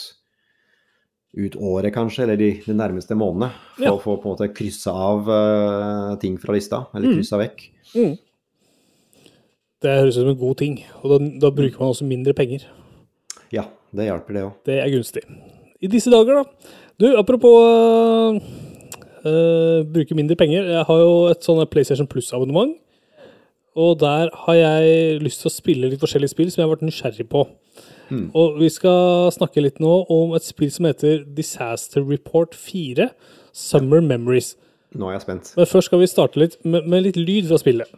ut 1.38 1.58
året, 1.70 1.92
kanskje, 1.94 2.24
eller 2.26 2.40
de, 2.40 2.50
de 2.66 2.74
nærmeste 2.74 3.14
månedene. 3.18 3.52
For 3.76 3.86
Ja. 3.86 3.92
å 3.94 4.02
få 4.02 4.16
på 4.18 4.26
en 4.26 4.34
måte 4.34 4.50
kryssa 4.58 4.90
av 4.90 5.28
uh, 5.30 6.16
ting 6.18 6.34
fra 6.42 6.56
lista, 6.56 6.86
eller 6.94 7.12
Mm. 7.12 7.20
kryssa 7.20 7.38
vekk. 7.38 7.68
Det 9.78 9.92
høres 10.00 10.16
ut 10.16 10.24
som 10.24 10.32
en 10.32 10.40
god 10.40 10.56
ting, 10.58 10.80
og 11.04 11.12
da, 11.12 11.18
da 11.46 11.50
bruker 11.54 11.78
man 11.78 11.92
også 11.92 12.06
mindre 12.08 12.34
penger. 12.34 12.64
Ja, 13.54 13.68
det 13.94 14.08
hjelper 14.08 14.34
det 14.34 14.42
òg. 14.48 14.56
Det 14.66 14.80
er 14.82 14.90
gunstig. 14.90 15.22
I 15.78 15.86
disse 15.92 16.10
dager, 16.10 16.40
da. 16.42 16.74
Du, 16.98 17.06
apropos 17.14 17.54
uh, 19.22 19.84
bruke 19.86 20.16
mindre 20.18 20.36
penger. 20.36 20.66
Jeg 20.66 20.84
har 20.88 21.00
jo 21.04 21.12
et 21.30 21.46
sånn 21.46 21.62
PlayStation 21.70 22.08
Plus-abonnement. 22.10 22.74
Og 23.78 24.00
der 24.00 24.32
har 24.46 24.56
jeg 24.58 25.20
lyst 25.22 25.44
til 25.44 25.50
å 25.50 25.54
spille 25.54 25.90
litt 25.92 26.02
forskjellige 26.02 26.32
spill 26.34 26.50
som 26.50 26.62
jeg 26.62 26.66
har 26.66 26.72
vært 26.74 26.88
nysgjerrig 26.88 27.28
på. 27.30 27.44
Og 28.34 28.58
vi 28.58 28.70
skal 28.72 29.28
snakke 29.34 29.62
litt 29.62 29.78
nå 29.84 29.92
om 30.10 30.32
et 30.34 30.46
spill 30.46 30.70
som 30.74 30.88
heter 30.88 31.22
Disaster 31.36 32.02
Report 32.02 32.56
4. 32.56 33.10
Summer 33.52 34.02
Memories. 34.02 34.56
Nå 34.96 35.10
er 35.10 35.18
jeg 35.18 35.26
spent. 35.26 35.52
Men 35.58 35.68
først 35.68 35.90
skal 35.90 36.02
vi 36.02 36.10
starte 36.10 36.40
litt 36.40 36.56
med, 36.64 36.86
med 36.88 37.04
litt 37.04 37.18
lyd 37.20 37.46
fra 37.50 37.60
spillet. 37.60 37.90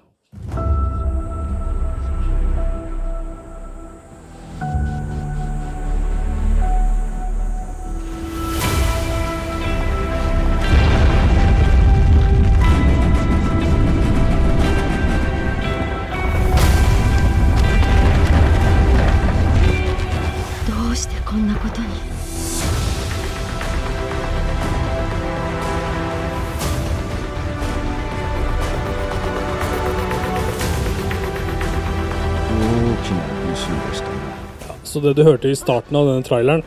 Så 35.01 35.07
det 35.07 35.17
du 35.17 35.25
hørte 35.25 35.49
i 35.49 35.57
starten 35.57 35.97
av 35.97 36.11
denne 36.11 36.21
traileren, 36.21 36.61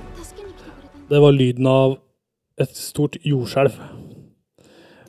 det 1.05 1.19
var 1.21 1.35
lyden 1.35 1.67
av 1.69 1.91
et 2.57 2.71
stort 2.73 3.19
jordskjelv. 3.21 3.75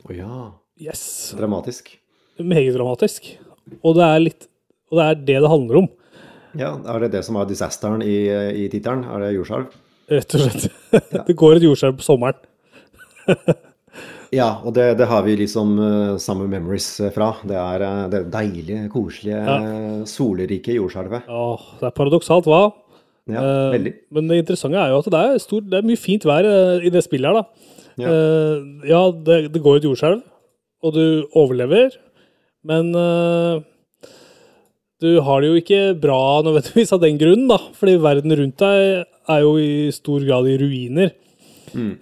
Å 0.05 0.13
ja. 0.13 0.41
Yes. 0.77 1.33
Dramatisk. 1.33 1.89
Meget 2.37 2.75
dramatisk. 2.77 3.31
Og 3.81 3.97
det 3.97 4.05
er 4.05 4.21
litt 4.21 4.45
Og 4.91 4.99
det 4.99 5.07
er 5.07 5.17
det 5.31 5.39
det 5.41 5.49
handler 5.49 5.79
om, 5.79 5.89
Ja, 6.53 6.75
Er 6.85 6.99
det 7.01 7.13
det 7.15 7.23
som 7.25 7.39
er 7.41 7.49
disasteren 7.49 8.05
i, 8.05 8.29
i 8.29 8.69
tittelen? 8.69 9.07
Er 9.09 9.25
det 9.25 9.33
jordskjelv? 9.39 9.73
rett 10.05 10.35
og 10.37 10.45
slett. 10.45 10.69
Det 11.25 11.33
går 11.33 11.57
et 11.57 11.65
jordskjelv 11.65 11.97
på 11.97 12.05
sommeren. 12.05 12.37
Ja, 14.33 14.59
og 14.65 14.73
det, 14.75 14.97
det 14.99 15.05
har 15.07 15.21
vi 15.23 15.37
liksom 15.39 15.77
uh, 15.79 16.17
samme 16.19 16.49
memories 16.51 16.99
eh, 16.99 17.11
fra. 17.13 17.29
Det 17.47 17.55
er 17.55 17.83
eh, 17.85 17.99
det 18.11 18.21
deilige, 18.33 18.89
koselige, 18.91 19.37
ja. 19.37 19.59
solrike 20.09 20.75
jordskjelvet. 20.75 21.29
Ja, 21.29 21.45
det 21.79 21.87
er 21.87 21.95
paradoksalt, 21.95 22.49
hva? 22.49 22.65
Ja, 23.25 23.41
Eh, 23.41 23.71
veldig. 23.73 23.93
Men 24.13 24.27
det 24.29 24.41
interessante 24.43 24.77
er 24.77 24.91
jo 24.93 24.99
at 25.01 25.09
det 25.09 25.21
er, 25.21 25.37
stor, 25.41 25.61
det 25.65 25.79
er 25.79 25.87
mye 25.87 25.97
fint 25.97 26.25
vær 26.27 26.45
eh, 26.45 26.85
i 26.85 26.91
det 26.93 27.01
spillet 27.05 27.31
her, 27.31 27.39
da. 27.41 27.71
Ja. 27.97 28.09
Eh, 28.11 28.89
ja, 28.91 29.01
det, 29.27 29.37
det 29.53 29.61
går 29.63 29.79
et 29.79 29.87
jordskjelv, 29.87 30.21
og 30.85 30.93
du 30.93 31.25
overlever, 31.33 31.95
men 32.65 32.91
du 35.01 35.09
har 35.21 35.41
det 35.41 35.49
jo 35.49 35.59
ikke 35.59 35.81
bra 36.01 36.41
nødvendigvis 36.45 36.93
av 36.93 37.01
den 37.01 37.17
grunnen, 37.21 37.47
da. 37.49 37.59
Fordi 37.77 37.95
verden 38.01 38.35
rundt 38.37 38.61
deg 38.61 39.05
er 39.05 39.41
jo 39.41 39.55
i 39.61 39.89
stor 39.93 40.25
grad 40.25 40.49
i 40.49 40.57
ruiner. 40.61 41.13
Mm. 41.75 41.97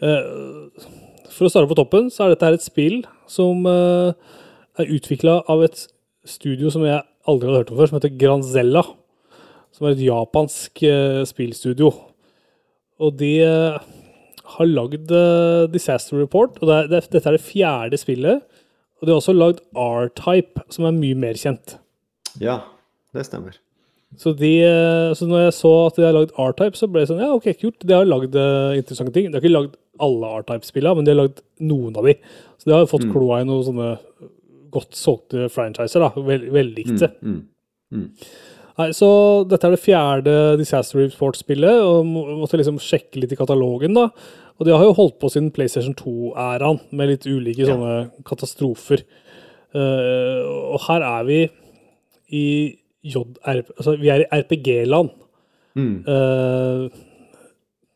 for 1.33 1.47
å 1.47 1.49
starte 1.49 1.65
på 1.71 1.77
toppen, 1.79 2.11
så 2.13 2.27
er 2.27 2.33
dette 2.35 2.51
et 2.53 2.61
spill 2.61 2.99
som 3.31 3.65
er 3.65 4.91
utvikla 4.91 5.39
av 5.49 5.63
et 5.65 5.87
studio 6.29 6.69
som 6.69 6.83
jeg 6.85 7.01
aldri 7.27 7.49
hadde 7.49 7.63
hørt 7.63 7.71
om 7.73 7.79
før, 7.79 7.89
som 7.89 7.97
heter 7.97 8.13
Granzella. 8.19 8.83
Som 9.83 9.89
er 9.89 9.97
et 9.97 10.05
japansk 10.05 10.83
eh, 10.87 11.21
spillstudio. 11.27 11.89
Og 13.03 13.17
de 13.19 13.33
eh, 13.43 13.87
har 14.55 14.69
lagd 14.69 15.11
eh, 15.11 15.65
Disaster 15.73 16.21
Report, 16.21 16.55
og 16.61 16.69
det 16.69 16.77
er, 16.77 16.87
det, 16.91 17.01
dette 17.11 17.27
er 17.27 17.35
det 17.35 17.43
fjerde 17.43 17.99
spillet. 17.99 18.45
Og 19.01 19.07
de 19.07 19.11
har 19.11 19.19
også 19.19 19.35
lagd 19.35 19.59
R-Type, 19.75 20.63
som 20.71 20.87
er 20.87 20.95
mye 20.95 21.17
mer 21.19 21.35
kjent. 21.35 21.75
Ja, 22.39 22.61
det 23.11 23.25
stemmer. 23.27 23.59
Så, 24.15 24.31
de, 24.37 24.51
så 25.17 25.25
når 25.25 25.47
jeg 25.47 25.55
så 25.57 25.71
at 25.87 25.97
de 25.97 26.05
har 26.05 26.15
lagd 26.15 26.31
R-Type, 26.39 26.79
så 26.79 26.87
ble 26.87 27.01
det 27.01 27.09
sånn 27.09 27.19
Ja, 27.19 27.33
ok, 27.33 27.49
kult. 27.59 27.83
De 27.83 27.97
har 27.97 28.07
lagd 28.07 28.37
interessante 28.77 29.11
ting. 29.15 29.27
De 29.27 29.35
har 29.35 29.43
ikke 29.43 29.57
lagd 29.57 29.75
alle 30.05 30.29
R-Type-spillene, 30.39 31.01
men 31.01 31.09
de 31.09 31.11
har 31.11 31.19
lagd 31.25 31.43
noen 31.59 31.97
av 31.99 32.07
de. 32.07 32.15
Så 32.61 32.69
de 32.69 32.77
har 32.77 32.87
fått 32.87 33.09
kloa 33.11 33.41
i 33.41 33.49
noen 33.49 33.67
sånne 33.67 33.89
godt 34.73 34.95
solgte 34.95 35.49
franchiser, 35.51 36.05
da. 36.05 36.23
Vel, 36.29 36.47
vellikte. 36.53 37.11
Mm. 37.19 37.41
Nei, 38.79 38.87
så 38.97 39.07
dette 39.45 39.67
er 39.67 39.75
det 39.75 39.83
fjerde 39.83 40.33
Disaster 40.57 40.97
Report-spillet, 41.03 41.81
og 41.85 42.05
må- 42.09 42.25
måtte 42.41 42.57
liksom 42.57 42.79
sjekke 42.81 43.19
litt 43.21 43.31
i 43.35 43.37
katalogen, 43.37 43.93
da. 43.93 44.07
Og 44.59 44.65
de 44.65 44.71
har 44.73 44.83
jo 44.85 44.93
holdt 44.97 45.19
på 45.21 45.29
siden 45.29 45.51
PlayStation 45.53 45.93
2-æraen, 45.93 46.79
med 46.91 47.09
litt 47.09 47.27
ulike 47.29 47.65
sånne 47.69 48.11
katastrofer. 48.25 49.03
Uh, 49.73 50.73
og 50.73 50.79
her 50.87 51.01
er 51.01 51.23
vi 51.25 51.39
i 52.33 52.77
JRP 53.03 53.71
Altså, 53.77 53.95
vi 53.99 54.09
er 54.09 54.21
i 54.23 54.41
RPG-land. 54.41 55.09
Eh, 56.05 56.89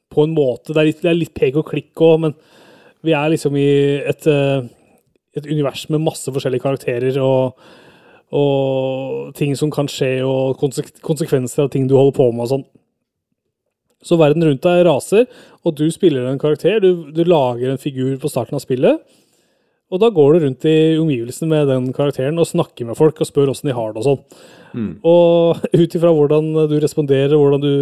på 0.09 0.23
en 0.23 0.33
måte. 0.33 0.73
Det 0.73 0.77
er 0.81 0.85
litt, 0.89 1.01
det 1.01 1.09
er 1.11 1.19
litt 1.19 1.33
pek 1.37 1.55
og 1.61 1.67
klikk 1.69 1.93
òg, 2.01 2.19
men 2.23 2.33
vi 3.05 3.13
er 3.13 3.29
liksom 3.29 3.55
i 3.55 3.67
et, 4.09 4.25
uh, 4.27 4.65
et 5.37 5.45
univers 5.45 5.87
med 5.93 6.01
masse 6.01 6.25
forskjellige 6.33 6.63
karakterer 6.63 7.19
og, 7.21 7.53
og 8.35 9.35
ting 9.37 9.53
som 9.55 9.71
kan 9.71 9.87
skje, 9.91 10.19
og 10.27 10.59
konsekvenser 10.59 11.65
av 11.65 11.71
ting 11.71 11.87
du 11.87 11.95
holder 11.95 12.17
på 12.17 12.31
med 12.31 12.47
og 12.47 12.51
sånn. 12.55 12.65
Så 14.03 14.17
verden 14.19 14.45
rundt 14.45 14.63
deg 14.63 14.83
raser, 14.87 15.25
og 15.65 15.77
du 15.79 15.87
spiller 15.91 16.27
en 16.29 16.41
karakter. 16.41 16.79
Du, 16.83 17.07
du 17.11 17.23
lager 17.27 17.71
en 17.71 17.81
figur 17.81 18.17
på 18.21 18.29
starten 18.31 18.59
av 18.59 18.63
spillet. 18.63 19.01
Og 19.87 20.01
da 20.03 20.09
går 20.11 20.35
du 20.35 20.43
rundt 20.43 20.67
i 20.67 20.77
omgivelsene 20.99 21.49
med 21.49 21.69
den 21.71 21.91
karakteren 21.95 22.39
og 22.41 22.49
snakker 22.49 22.89
med 22.89 22.97
folk 22.99 23.21
og 23.23 23.29
spør 23.29 23.53
åssen 23.53 23.69
de 23.69 23.75
har 23.75 23.93
det 23.93 24.01
og 24.01 24.07
sånn. 24.09 24.23
Og 25.07 25.63
ut 25.81 25.95
ifra 25.95 26.11
hvordan 26.13 26.51
du 26.67 26.75
responderer, 26.83 27.37
hvordan 27.39 27.63
du, 27.63 27.73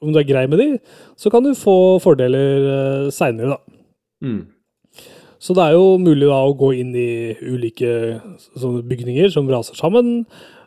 om 0.00 0.12
du 0.14 0.20
er 0.20 0.28
grei 0.28 0.46
med 0.48 0.62
de, 0.62 0.68
så 1.20 1.32
kan 1.32 1.44
du 1.44 1.52
få 1.58 2.00
fordeler 2.02 2.68
uh, 2.68 3.12
seinere, 3.14 3.58
da. 3.58 3.78
Mm. 4.24 4.40
Så 5.42 5.54
det 5.56 5.64
er 5.66 5.76
jo 5.76 5.96
mulig 6.00 6.28
da 6.30 6.40
å 6.46 6.54
gå 6.56 6.72
inn 6.78 6.92
i 6.96 7.34
ulike 7.42 8.20
bygninger 8.88 9.32
som 9.34 9.48
raser 9.50 9.76
sammen. 9.78 10.24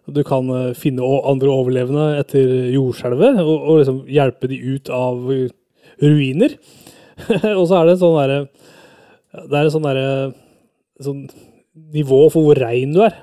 Du 0.07 0.21
kan 0.23 0.47
eh, 0.53 0.73
finne 0.77 1.03
andre 1.27 1.51
overlevende 1.51 2.07
etter 2.21 2.71
jordskjelvet 2.71 3.41
og, 3.43 3.55
og 3.57 3.79
liksom 3.81 4.01
hjelpe 4.11 4.47
de 4.51 4.59
ut 4.75 4.91
av 4.93 5.31
eh, 5.33 5.49
ruiner. 6.03 6.55
og 7.57 7.63
så 7.67 7.79
er 7.79 7.87
det 7.89 7.95
en 7.95 8.01
sånn 8.03 8.17
derre 8.19 8.37
Det 9.47 9.55
er 9.57 9.63
en 9.63 9.73
sånn 9.73 9.87
derre 9.87 10.09
sånn 11.03 11.23
nivå 11.93 12.27
for 12.33 12.45
hvor 12.45 12.59
rein 12.61 12.93
du 12.95 13.01
er. 13.05 13.17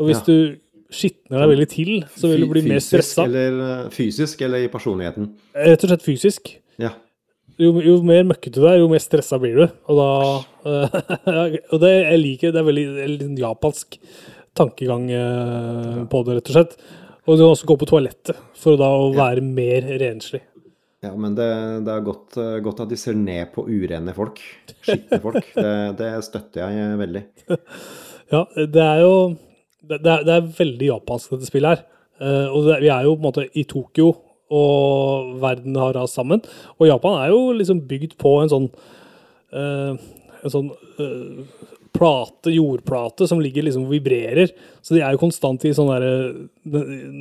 Og 0.00 0.08
hvis 0.08 0.22
Ja. 0.22 0.26
du 0.28 0.62
skitner 0.96 1.42
deg 1.42 1.50
veldig 1.50 1.68
til, 1.70 1.92
så 2.14 2.30
vil 2.30 2.44
du 2.44 2.50
bli 2.52 2.62
mer 2.62 2.78
Fysisk 2.78 2.92
stressa. 2.94 3.24
Eller, 3.26 3.58
eh, 3.66 3.90
fysisk 3.94 4.42
eller 4.46 4.64
i 4.64 4.70
personligheten. 4.72 5.28
Rett 5.54 5.84
og 5.84 5.90
slett 5.90 6.06
fysisk. 6.06 6.54
Ja. 6.80 6.92
Jo, 7.56 7.70
jo 7.80 8.00
mer 8.04 8.26
møkkete 8.28 8.60
du 8.60 8.66
er, 8.68 8.80
jo 8.82 8.88
mer 8.90 9.00
stressa 9.00 9.38
blir 9.40 9.56
du. 9.56 9.64
Og 9.88 10.00
da 10.00 10.08
eh, 10.68 11.54
Og 11.72 11.80
det 11.80 11.92
jeg 11.92 12.20
liker 12.20 12.52
det 12.52 12.60
er 12.60 12.66
veldig, 12.68 12.84
er 13.00 13.14
en 13.26 13.38
japansk 13.40 13.96
tankegang 14.56 15.08
eh, 15.12 16.02
på 16.10 16.20
det, 16.26 16.36
rett 16.38 16.52
og 16.52 16.58
slett. 16.58 16.76
Og 17.26 17.38
du 17.38 17.42
kan 17.42 17.54
også 17.54 17.70
gå 17.70 17.78
på 17.80 17.88
toalettet 17.88 18.44
for 18.60 18.78
da 18.80 18.90
å 18.92 19.08
være 19.16 19.44
mer 19.44 19.88
renslig. 20.02 20.42
Ja, 21.04 21.12
men 21.16 21.34
det, 21.38 21.48
det 21.86 21.92
er 21.92 22.04
godt, 22.04 22.36
eh, 22.40 22.58
godt 22.64 22.84
at 22.84 22.92
de 22.92 23.00
ser 23.00 23.16
ned 23.16 23.48
på 23.54 23.64
urene 23.68 24.12
folk. 24.16 24.42
Skitne 24.76 25.20
folk. 25.24 25.48
Det, 25.56 25.72
det 26.00 26.12
støtter 26.28 26.66
jeg 26.66 27.00
veldig. 27.04 27.24
Ja, 28.26 28.40
det 28.58 28.82
er 28.82 29.04
jo 29.04 29.10
Det, 29.86 30.00
det, 30.02 30.10
er, 30.10 30.22
det 30.26 30.32
er 30.34 30.46
veldig 30.56 30.86
japansk, 30.88 31.36
dette 31.36 31.46
spillet 31.46 31.76
her. 31.76 31.84
Og 32.50 32.64
vi 32.82 32.88
er 32.90 33.04
jo 33.06 33.12
på 33.12 33.20
en 33.20 33.26
måte 33.28 33.44
i 33.54 33.62
Tokyo, 33.70 34.08
og 34.54 35.32
verden 35.42 35.78
har 35.80 35.96
rast 35.96 36.18
sammen. 36.18 36.42
Og 36.78 36.90
Japan 36.90 37.18
er 37.20 37.32
jo 37.32 37.54
liksom 37.56 37.82
bygd 37.88 38.14
på 38.20 38.36
en 38.42 38.52
sånn 38.52 38.68
uh, 39.56 39.96
En 40.44 40.52
sånn 40.52 40.68
uh, 41.00 41.64
plate, 41.96 42.52
jordplate, 42.52 43.26
som 43.26 43.40
ligger 43.42 43.64
liksom 43.66 43.86
og 43.86 43.94
vibrerer. 43.94 44.52
Så 44.84 44.94
de 44.94 45.00
er 45.02 45.14
jo 45.14 45.22
konstant 45.22 45.64
i 45.66 45.72
sånn 45.74 45.88
der, 45.88 46.04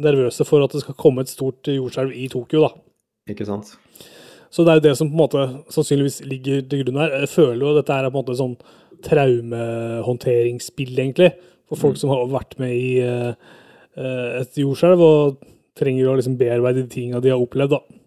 nervøse 0.04 0.46
for 0.46 0.66
at 0.66 0.76
det 0.76 0.84
skal 0.84 0.98
komme 1.00 1.24
et 1.24 1.32
stort 1.32 1.70
jordskjelv 1.72 2.12
i 2.14 2.28
Tokyo, 2.30 2.68
da. 2.68 2.72
Ikke 3.32 3.48
sant? 3.48 3.72
Så 4.54 4.64
det 4.64 4.72
er 4.72 4.80
jo 4.80 4.86
det 4.86 4.96
som 5.00 5.10
på 5.10 5.16
en 5.16 5.24
måte 5.24 5.46
sannsynligvis 5.74 6.22
ligger 6.28 6.62
til 6.70 6.84
grunn 6.84 7.02
her. 7.02 7.16
Jeg 7.24 7.32
føler 7.32 7.62
jo 7.64 7.72
at 7.72 7.80
dette 7.82 7.96
er 7.96 8.08
på 8.08 8.14
en 8.14 8.20
måte 8.20 8.38
sånn 8.40 8.56
traumehåndteringsspill, 9.06 10.94
egentlig. 10.96 11.32
For 11.70 11.82
folk 11.82 11.98
som 12.00 12.14
har 12.14 12.30
vært 12.32 12.56
med 12.62 12.72
i 12.76 13.00
eh, 13.04 13.34
et 14.42 14.60
jordskjelv 14.62 15.02
og 15.02 15.44
trenger 15.76 16.10
å 16.10 16.18
liksom 16.18 16.40
bearbeide 16.40 16.84
de 16.84 16.92
tinga 16.92 17.22
de 17.24 17.32
har 17.34 17.42
opplevd, 17.42 17.76
da. 17.76 18.02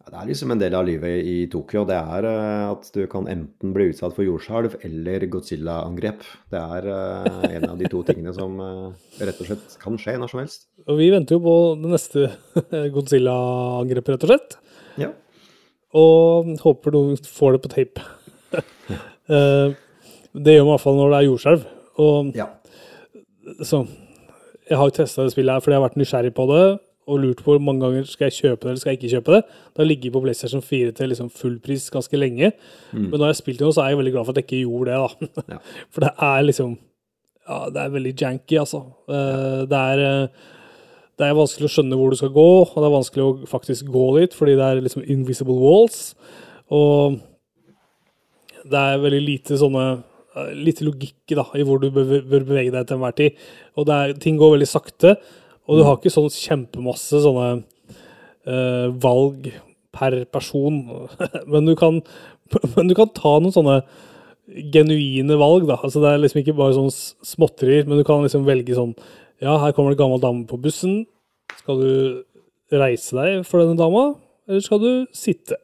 Ja, 0.00 0.12
det 0.14 0.20
er 0.20 0.28
liksom 0.30 0.52
en 0.54 0.60
del 0.62 0.74
av 0.78 0.86
livet 0.88 1.26
i 1.28 1.34
Tokyo. 1.52 1.82
Det 1.88 1.98
er 1.98 2.26
eh, 2.30 2.70
at 2.70 2.86
du 2.94 3.02
kan 3.10 3.26
enten 3.28 3.74
bli 3.76 3.90
utsatt 3.90 4.14
for 4.16 4.24
jordskjelv 4.24 4.78
eller 4.86 5.26
Godzilla-angrep. 5.32 6.24
Det 6.52 6.62
er 6.78 6.88
eh, 6.94 7.44
en 7.58 7.66
av 7.68 7.76
de 7.80 7.90
to 7.92 8.00
tingene 8.08 8.32
som 8.36 8.56
eh, 8.64 9.10
rett 9.20 9.42
og 9.42 9.50
slett 9.50 9.76
kan 9.82 9.98
skje 10.00 10.16
når 10.20 10.32
som 10.32 10.40
helst. 10.40 10.64
Og 10.86 10.96
vi 11.02 11.10
venter 11.12 11.36
jo 11.36 11.44
på 11.44 11.56
det 11.82 11.92
neste 11.92 12.30
Godzilla-angrepet, 12.96 14.14
rett 14.14 14.24
og 14.24 14.32
slett. 14.32 14.56
Ja. 15.04 15.12
Og 16.00 16.54
håper 16.62 16.94
noen 16.96 17.20
får 17.26 17.58
det 17.58 17.64
på 17.66 17.74
tape. 17.76 18.08
Det 20.30 20.52
gjør 20.54 20.62
man 20.62 20.68
i 20.68 20.74
hvert 20.76 20.82
fall 20.84 20.94
når 20.94 21.08
det 21.10 21.16
er 21.18 21.26
jordskjelv. 21.26 21.62
Og 22.02 22.36
ja. 22.38 22.44
så 23.66 23.80
Jeg 24.70 24.78
har 24.78 24.86
jo 24.88 24.94
testa 25.00 25.26
det 25.26 25.34
spillet 25.34 25.56
her 25.56 25.64
fordi 25.64 25.74
jeg 25.74 25.80
har 25.82 25.88
vært 25.88 26.00
nysgjerrig 26.00 26.32
på 26.36 26.46
det 26.50 26.64
og 27.10 27.18
lurt 27.18 27.40
på 27.42 27.54
hvor 27.54 27.62
mange 27.64 27.82
ganger 27.82 28.04
skal 28.06 28.28
jeg 28.28 28.36
kjøpe 28.36 28.62
det 28.62 28.70
eller 28.70 28.82
skal 28.82 28.92
jeg 28.92 29.00
ikke 29.00 29.12
kjøpe 29.16 29.34
det. 29.34 29.40
Det 29.72 29.82
har 29.82 29.88
ligget 29.88 30.14
på 30.14 30.22
PlayStation 30.22 30.62
4 30.62 30.92
til 30.94 31.10
liksom 31.10 31.30
fullpris 31.34 31.88
ganske 31.90 32.20
lenge. 32.20 32.52
Men 32.92 33.16
når 33.16 33.24
jeg 33.24 33.34
har 33.34 33.40
spilt 33.40 33.64
det 33.64 33.72
så 33.74 33.82
er 33.82 33.90
jeg 33.90 33.98
veldig 33.98 34.12
glad 34.14 34.28
for 34.28 34.32
at 34.32 34.40
jeg 34.40 34.46
ikke 34.46 34.60
gjorde 34.68 34.92
det. 34.92 35.00
da. 35.00 35.42
Ja. 35.56 35.58
For 35.92 36.06
det 36.06 36.12
er 36.28 36.46
liksom 36.46 36.78
Ja, 37.50 37.58
det 37.74 37.82
er 37.82 37.94
veldig 37.96 38.14
janky, 38.14 38.58
altså. 38.60 38.84
Ja. 39.08 39.64
Det 39.66 39.78
er 39.94 40.04
eh, 40.06 40.28
det 41.20 41.26
er 41.28 41.36
vanskelig 41.36 41.66
å 41.68 41.72
skjønne 41.74 41.96
hvor 42.00 42.12
du 42.12 42.16
skal 42.16 42.30
gå, 42.32 42.44
og 42.62 42.76
det 42.76 42.86
er 42.86 42.94
vanskelig 42.94 43.24
å 43.26 43.48
faktisk 43.48 43.90
gå 43.92 44.04
dit, 44.16 44.32
fordi 44.32 44.54
det 44.56 44.64
er 44.64 44.78
liksom 44.80 45.02
invisible 45.04 45.56
walls. 45.60 46.14
Og 46.72 47.18
det 48.64 48.80
er 48.80 49.02
veldig 49.02 49.20
lite 49.26 49.58
sånne 49.60 49.82
eh, 50.36 50.52
Lite 50.56 50.86
logikk 50.86 51.34
da, 51.36 51.46
i 51.56 51.64
hvor 51.66 51.80
du 51.82 51.88
bør 51.94 52.22
bevege 52.30 52.72
deg 52.74 52.86
til 52.86 52.98
enhver 52.98 53.16
tid. 53.18 53.40
Og 53.78 53.90
er, 53.94 54.14
ting 54.22 54.38
går 54.40 54.56
veldig 54.56 54.68
sakte, 54.68 55.16
og 55.68 55.78
du 55.78 55.86
har 55.86 55.98
ikke 55.98 56.12
sånn 56.12 56.30
kjempemasse 56.34 57.20
sånne 57.22 57.48
uh, 58.48 58.86
valg 59.02 59.50
per 59.94 60.16
person. 60.32 60.80
men, 61.52 61.68
du 61.68 61.76
kan, 61.78 62.00
men 62.76 62.90
du 62.90 62.96
kan 62.98 63.12
ta 63.14 63.36
noen 63.38 63.54
sånne 63.54 63.80
genuine 64.74 65.36
valg, 65.38 65.68
da. 65.68 65.78
Altså 65.78 66.02
det 66.02 66.10
er 66.10 66.22
liksom 66.24 66.42
ikke 66.42 66.56
bare 66.58 66.74
sånn 66.74 66.90
småtterier, 66.90 67.86
men 67.86 68.00
du 68.00 68.06
kan 68.06 68.24
liksom 68.24 68.48
velge 68.48 68.74
sånn 68.76 68.96
Ja, 69.40 69.54
her 69.62 69.72
kommer 69.72 69.92
det 69.92 69.96
en 69.96 70.02
gammel 70.02 70.20
dame 70.20 70.44
på 70.48 70.58
bussen. 70.60 71.04
Skal 71.62 71.78
du 71.80 72.76
reise 72.76 73.16
deg 73.16 73.46
for 73.48 73.62
denne 73.62 73.78
dama, 73.78 74.10
eller 74.48 74.64
skal 74.64 74.82
du 74.82 74.90
sitte? 75.16 75.56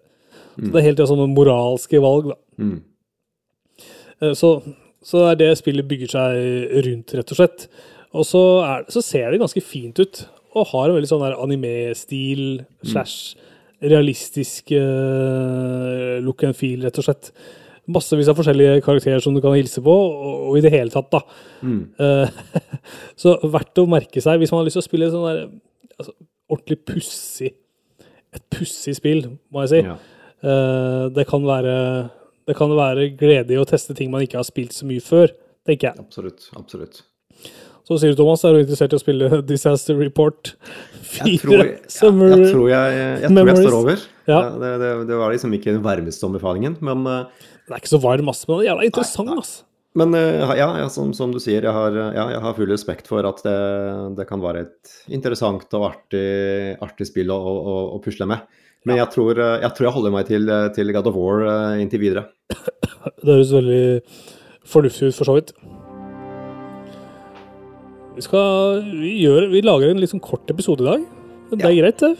Så 0.57 0.71
det 0.71 0.81
er 0.81 0.87
helt 0.87 1.01
ja, 1.03 1.09
sånne 1.11 1.27
moralske 1.29 2.01
valg, 2.01 2.31
da. 2.33 2.39
Mm. 2.63 2.79
Eh, 4.23 4.33
Så, 4.35 4.61
så 5.05 5.23
det 5.23 5.33
er 5.35 5.43
det 5.43 5.59
spillet 5.61 5.89
bygger 5.89 6.15
seg 6.15 6.81
rundt, 6.87 7.15
rett 7.19 7.35
og 7.35 7.41
slett. 7.41 7.69
Og 8.17 8.25
så, 8.27 8.43
er, 8.65 8.87
så 8.93 9.03
ser 9.05 9.31
det 9.31 9.43
ganske 9.43 9.61
fint 9.61 9.99
ut, 10.01 10.23
og 10.57 10.71
har 10.73 10.89
en 10.89 10.97
veldig 10.97 11.11
sånn 11.11 11.25
anime-stil 11.29 12.63
slash 12.87 13.37
realistisk 13.85 14.73
uh, 14.73 16.17
look 16.25 16.41
and 16.49 16.57
feel, 16.57 16.81
rett 16.87 16.97
og 16.97 17.05
slett. 17.05 17.29
Massevis 17.93 18.31
av 18.33 18.39
forskjellige 18.39 18.81
karakterer 18.83 19.21
som 19.23 19.37
du 19.37 19.43
kan 19.45 19.55
hilse 19.55 19.83
på, 19.85 19.93
og, 19.93 20.47
og 20.49 20.57
i 20.59 20.63
det 20.65 20.73
hele 20.73 20.91
tatt, 20.91 21.13
da. 21.13 21.21
Eh, 22.03 22.41
så 23.21 23.37
verdt 23.45 23.79
å 23.79 23.87
merke 23.91 24.23
seg 24.25 24.41
hvis 24.41 24.51
man 24.51 24.63
har 24.63 24.67
lyst 24.71 24.81
til 24.81 24.83
å 24.83 24.89
spille 24.89 25.11
sånn 25.13 25.29
der 25.29 25.43
altså, 26.01 26.17
ordentlig 26.51 26.81
pussig 26.89 27.53
Et 28.37 28.43
pussig 28.53 28.97
spill, 28.99 29.23
må 29.53 29.63
jeg 29.65 29.71
si. 29.71 29.79
Ja. 29.87 29.95
Uh, 30.45 31.05
det 31.15 31.25
kan 31.31 31.45
være 31.47 31.77
det 32.47 32.57
kan 32.59 32.73
være 32.73 33.11
glede 33.19 33.55
i 33.55 33.61
å 33.61 33.67
teste 33.69 33.97
ting 33.97 34.11
man 34.13 34.25
ikke 34.25 34.41
har 34.41 34.47
spilt 34.47 34.75
så 34.77 34.89
mye 34.89 35.03
før, 35.03 35.33
tenker 35.67 35.91
jeg. 35.91 36.07
Absolutt. 36.07 36.49
Absolutt. 36.59 37.03
Så 37.87 38.01
sier 38.03 38.15
du, 38.15 38.19
Thomas, 38.19 38.43
er 38.43 38.57
du 38.57 38.65
interessert 38.65 38.95
i 38.95 38.99
å 38.99 39.03
spille 39.03 39.29
Disaster 39.51 39.99
Report 39.99 40.55
4? 40.57 41.27
Jeg 41.27 41.43
tror, 41.43 41.63
jeg, 41.63 41.77
jeg, 42.51 43.21
jeg, 43.23 43.31
tror 43.31 43.47
jeg, 43.47 43.55
tror 43.55 43.63
står 43.63 43.77
over. 43.77 44.03
Ja. 44.27 44.41
Det, 44.59 44.73
det, 44.83 44.89
det 45.07 45.21
var 45.21 45.31
liksom 45.31 45.55
ikke 45.55 45.71
den 45.71 45.85
varmeste 45.85 46.27
anbefalingen, 46.27 46.75
men 46.85 47.05
Det 47.07 47.21
Den 47.69 47.77
er 47.77 47.83
ikke 47.83 47.95
så 47.95 48.03
varm, 48.03 48.33
ass, 48.33 48.43
men 48.49 48.57
den 48.57 48.65
er 48.65 48.71
jævla 48.73 48.89
interessant, 48.91 49.31
Nei, 49.31 49.39
nei. 49.39 49.45
ass. 49.47 49.55
Men 49.97 50.13
eh, 50.15 50.45
ja, 50.59 50.69
ja 50.83 50.89
som, 50.93 51.13
som, 51.17 51.33
du 51.33 51.41
sier, 51.41 51.65
jeg 51.65 51.73
har, 51.73 51.95
ja, 51.97 52.27
jeg 52.35 52.43
har, 52.45 52.55
full 52.59 52.69
respekt 52.69 53.09
for 53.09 53.25
at 53.25 53.41
det, 53.47 53.57
det, 54.19 54.27
kan 54.29 54.43
være 54.45 54.67
et 54.67 54.97
interessant 55.17 55.73
og 55.79 55.87
artig, 55.89 56.27
artig 56.85 57.09
spill 57.09 57.33
å, 57.33 57.39
å, 57.39 57.77
å, 57.97 58.01
pusle 58.05 58.29
med. 58.29 58.45
Men 58.87 59.01
jeg 59.01 59.11
tror, 59.11 59.39
jeg, 59.41 59.71
tror, 59.75 59.89
jeg 59.89 59.95
holder 59.97 60.13
meg 60.15 60.29
til, 60.29 60.51
til 60.77 60.93
God 60.95 61.09
of 61.11 61.17
War 61.19 61.41
inntil 61.83 62.03
videre. 62.03 62.29
Det 63.23 63.33
høres 63.33 63.55
veldig 63.55 63.81
fornuftig 64.67 65.11
ut, 65.11 65.17
for 65.17 65.29
så 65.29 65.35
vidt. 65.39 65.53
Vi 68.17 68.25
skal 68.25 68.85
vi 68.97 69.17
vi 69.53 69.61
lager 69.65 69.91
en 69.91 69.99
litt 70.01 70.13
sånn 70.15 70.23
kort 70.25 70.49
episode 70.53 70.87
i 70.87 70.89
dag. 70.89 71.03
Det 71.53 71.67
er 71.67 71.75
greit, 71.81 72.01
det. 72.01 72.15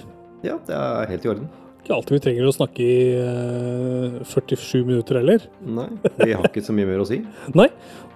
Ja, 0.47 0.59
det 0.67 0.75
er 0.77 1.09
helt 1.11 1.25
i 1.25 1.31
orden. 1.33 1.47
Ikke 1.81 1.95
alltid 1.95 2.17
vi 2.17 2.23
trenger 2.25 2.49
å 2.51 2.55
snakke 2.55 2.83
i 2.83 2.97
uh, 3.15 4.19
47 4.27 4.83
minutter 4.85 5.21
heller. 5.21 5.47
Nei, 5.63 5.87
vi 6.19 6.35
har 6.35 6.49
ikke 6.51 6.65
så 6.67 6.75
mye 6.75 6.89
mer 6.89 7.03
å 7.03 7.07
si. 7.09 7.21
Nei, 7.61 7.69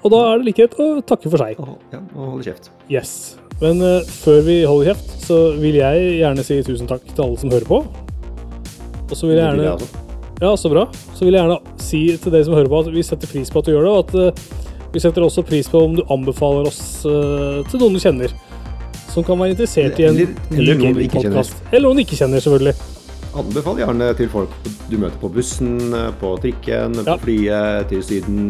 og 0.03 0.13
da 0.13 0.21
er 0.27 0.43
det 0.43 0.51
like 0.51 0.67
greit 0.67 0.77
å 0.83 0.89
takke 1.07 1.31
for 1.31 1.41
seg. 1.41 1.63
Ja, 1.95 2.03
og 2.03 2.35
holde 2.35 2.49
kjeft. 2.51 2.71
Yes. 2.91 3.15
Men 3.63 3.79
uh, 3.79 4.03
før 4.21 4.43
vi 4.51 4.61
holder 4.67 4.93
kjeft, 4.93 5.17
så 5.23 5.41
vil 5.63 5.81
jeg 5.81 6.15
gjerne 6.19 6.47
si 6.47 6.61
tusen 6.67 6.91
takk 6.91 7.07
til 7.15 7.29
alle 7.29 7.41
som 7.41 7.55
hører 7.55 7.71
på. 7.71 7.85
Og 9.11 9.19
så 9.19 9.29
vil 9.29 9.37
jeg 9.37 9.45
gjerne 9.45 9.91
Ja, 10.41 10.55
så 10.57 10.71
bra. 10.73 10.87
Så 11.13 11.27
vil 11.27 11.37
jeg 11.37 11.43
gjerne 11.43 11.81
si 11.83 12.05
til 12.17 12.33
dere 12.33 12.47
som 12.47 12.57
hører 12.57 12.71
på, 12.73 12.85
at 12.87 12.95
vi 12.95 13.05
setter 13.05 13.29
pris 13.29 13.51
på 13.53 13.61
at 13.61 13.67
du 13.69 13.75
gjør 13.75 13.89
det, 13.89 13.91
og 13.91 13.99
at 14.07 14.15
uh, 14.17 14.87
vi 14.95 15.03
setter 15.03 15.27
også 15.27 15.45
pris 15.47 15.69
på 15.71 15.83
om 15.85 15.99
du 15.99 16.01
anbefaler 16.11 16.71
oss 16.71 16.81
til 17.05 17.83
noen 17.83 17.95
du 17.95 18.01
kjenner 18.03 18.33
som 19.11 19.27
kan 19.27 19.39
være 19.39 19.55
interessert 19.55 19.99
i 20.01 20.07
en 20.09 20.19
ny 20.19 20.75
gamingpodkast. 20.79 21.63
Eller 21.71 21.89
noen 21.89 22.01
du 22.01 22.05
ikke 22.05 22.19
kjenner, 22.19 22.43
selvfølgelig. 22.43 22.75
Anbefal 23.41 23.79
gjerne 23.79 24.11
til 24.19 24.31
folk 24.31 24.55
du 24.91 24.97
møter 24.99 25.19
på 25.23 25.31
bussen, 25.35 25.79
på 26.21 26.35
trikken, 26.43 26.99
ja. 26.99 27.15
på 27.15 27.27
flyet, 27.27 27.91
til 27.91 28.03
Syden 28.07 28.41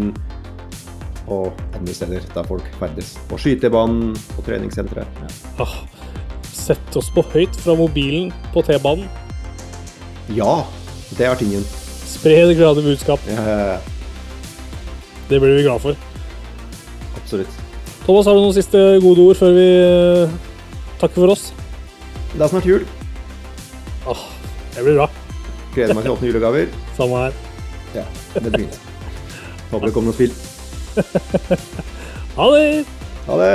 og 1.31 1.53
andre 1.77 1.95
steder 1.95 2.25
der 2.35 2.49
folk 2.49 2.67
ferdes. 2.81 3.15
På 3.31 3.39
skytebanen, 3.41 4.15
på 4.35 4.45
treningssenteret. 4.47 5.21
Ja. 5.21 5.67
Ah, 5.67 5.77
sett 6.53 6.97
oss 6.97 7.11
på 7.15 7.25
høyt 7.35 7.57
fra 7.61 7.77
mobilen 7.79 8.33
på 8.55 8.65
T-banen. 8.67 9.07
Ja, 10.37 10.65
det 11.19 11.27
er 11.27 11.39
tingen. 11.41 11.65
Spre 12.07 12.37
det 12.47 12.59
glade 12.59 12.83
budskap. 12.85 13.23
Ja. 13.31 13.79
Det 15.31 15.39
blir 15.41 15.57
vi 15.57 15.63
glad 15.63 15.83
for. 15.83 15.97
Absolutt. 17.19 17.59
Thomas, 18.05 18.27
har 18.27 18.35
du 18.35 18.43
noen 18.43 18.57
siste 18.57 18.81
gode 19.03 19.23
ord 19.23 19.39
før 19.39 19.53
vi 19.55 19.67
eh, 19.79 20.33
takker 21.03 21.23
for 21.23 21.35
oss? 21.35 21.51
Det 22.33 22.43
er 22.43 22.51
snart 22.51 22.67
jul. 22.67 22.87
Åh, 24.11 24.25
det 24.75 24.87
blir 24.87 24.99
bra. 25.01 25.09
Gleder 25.75 25.95
meg 25.99 26.07
til 26.07 26.13
å 26.13 26.17
åpne 26.17 26.31
julegaver. 26.31 26.73
Samme 26.99 27.25
her. 27.27 27.37
Ja, 27.95 28.07
det 28.35 28.45
blir 28.47 28.65
fint. 28.65 28.81
Håper 29.71 29.87
det 29.87 29.95
kommer 29.95 30.11
noen 30.11 30.19
spill. 30.19 30.35
ha 32.39 32.51
det. 32.57 32.65
Ha 33.27 33.43
det. 33.43 33.55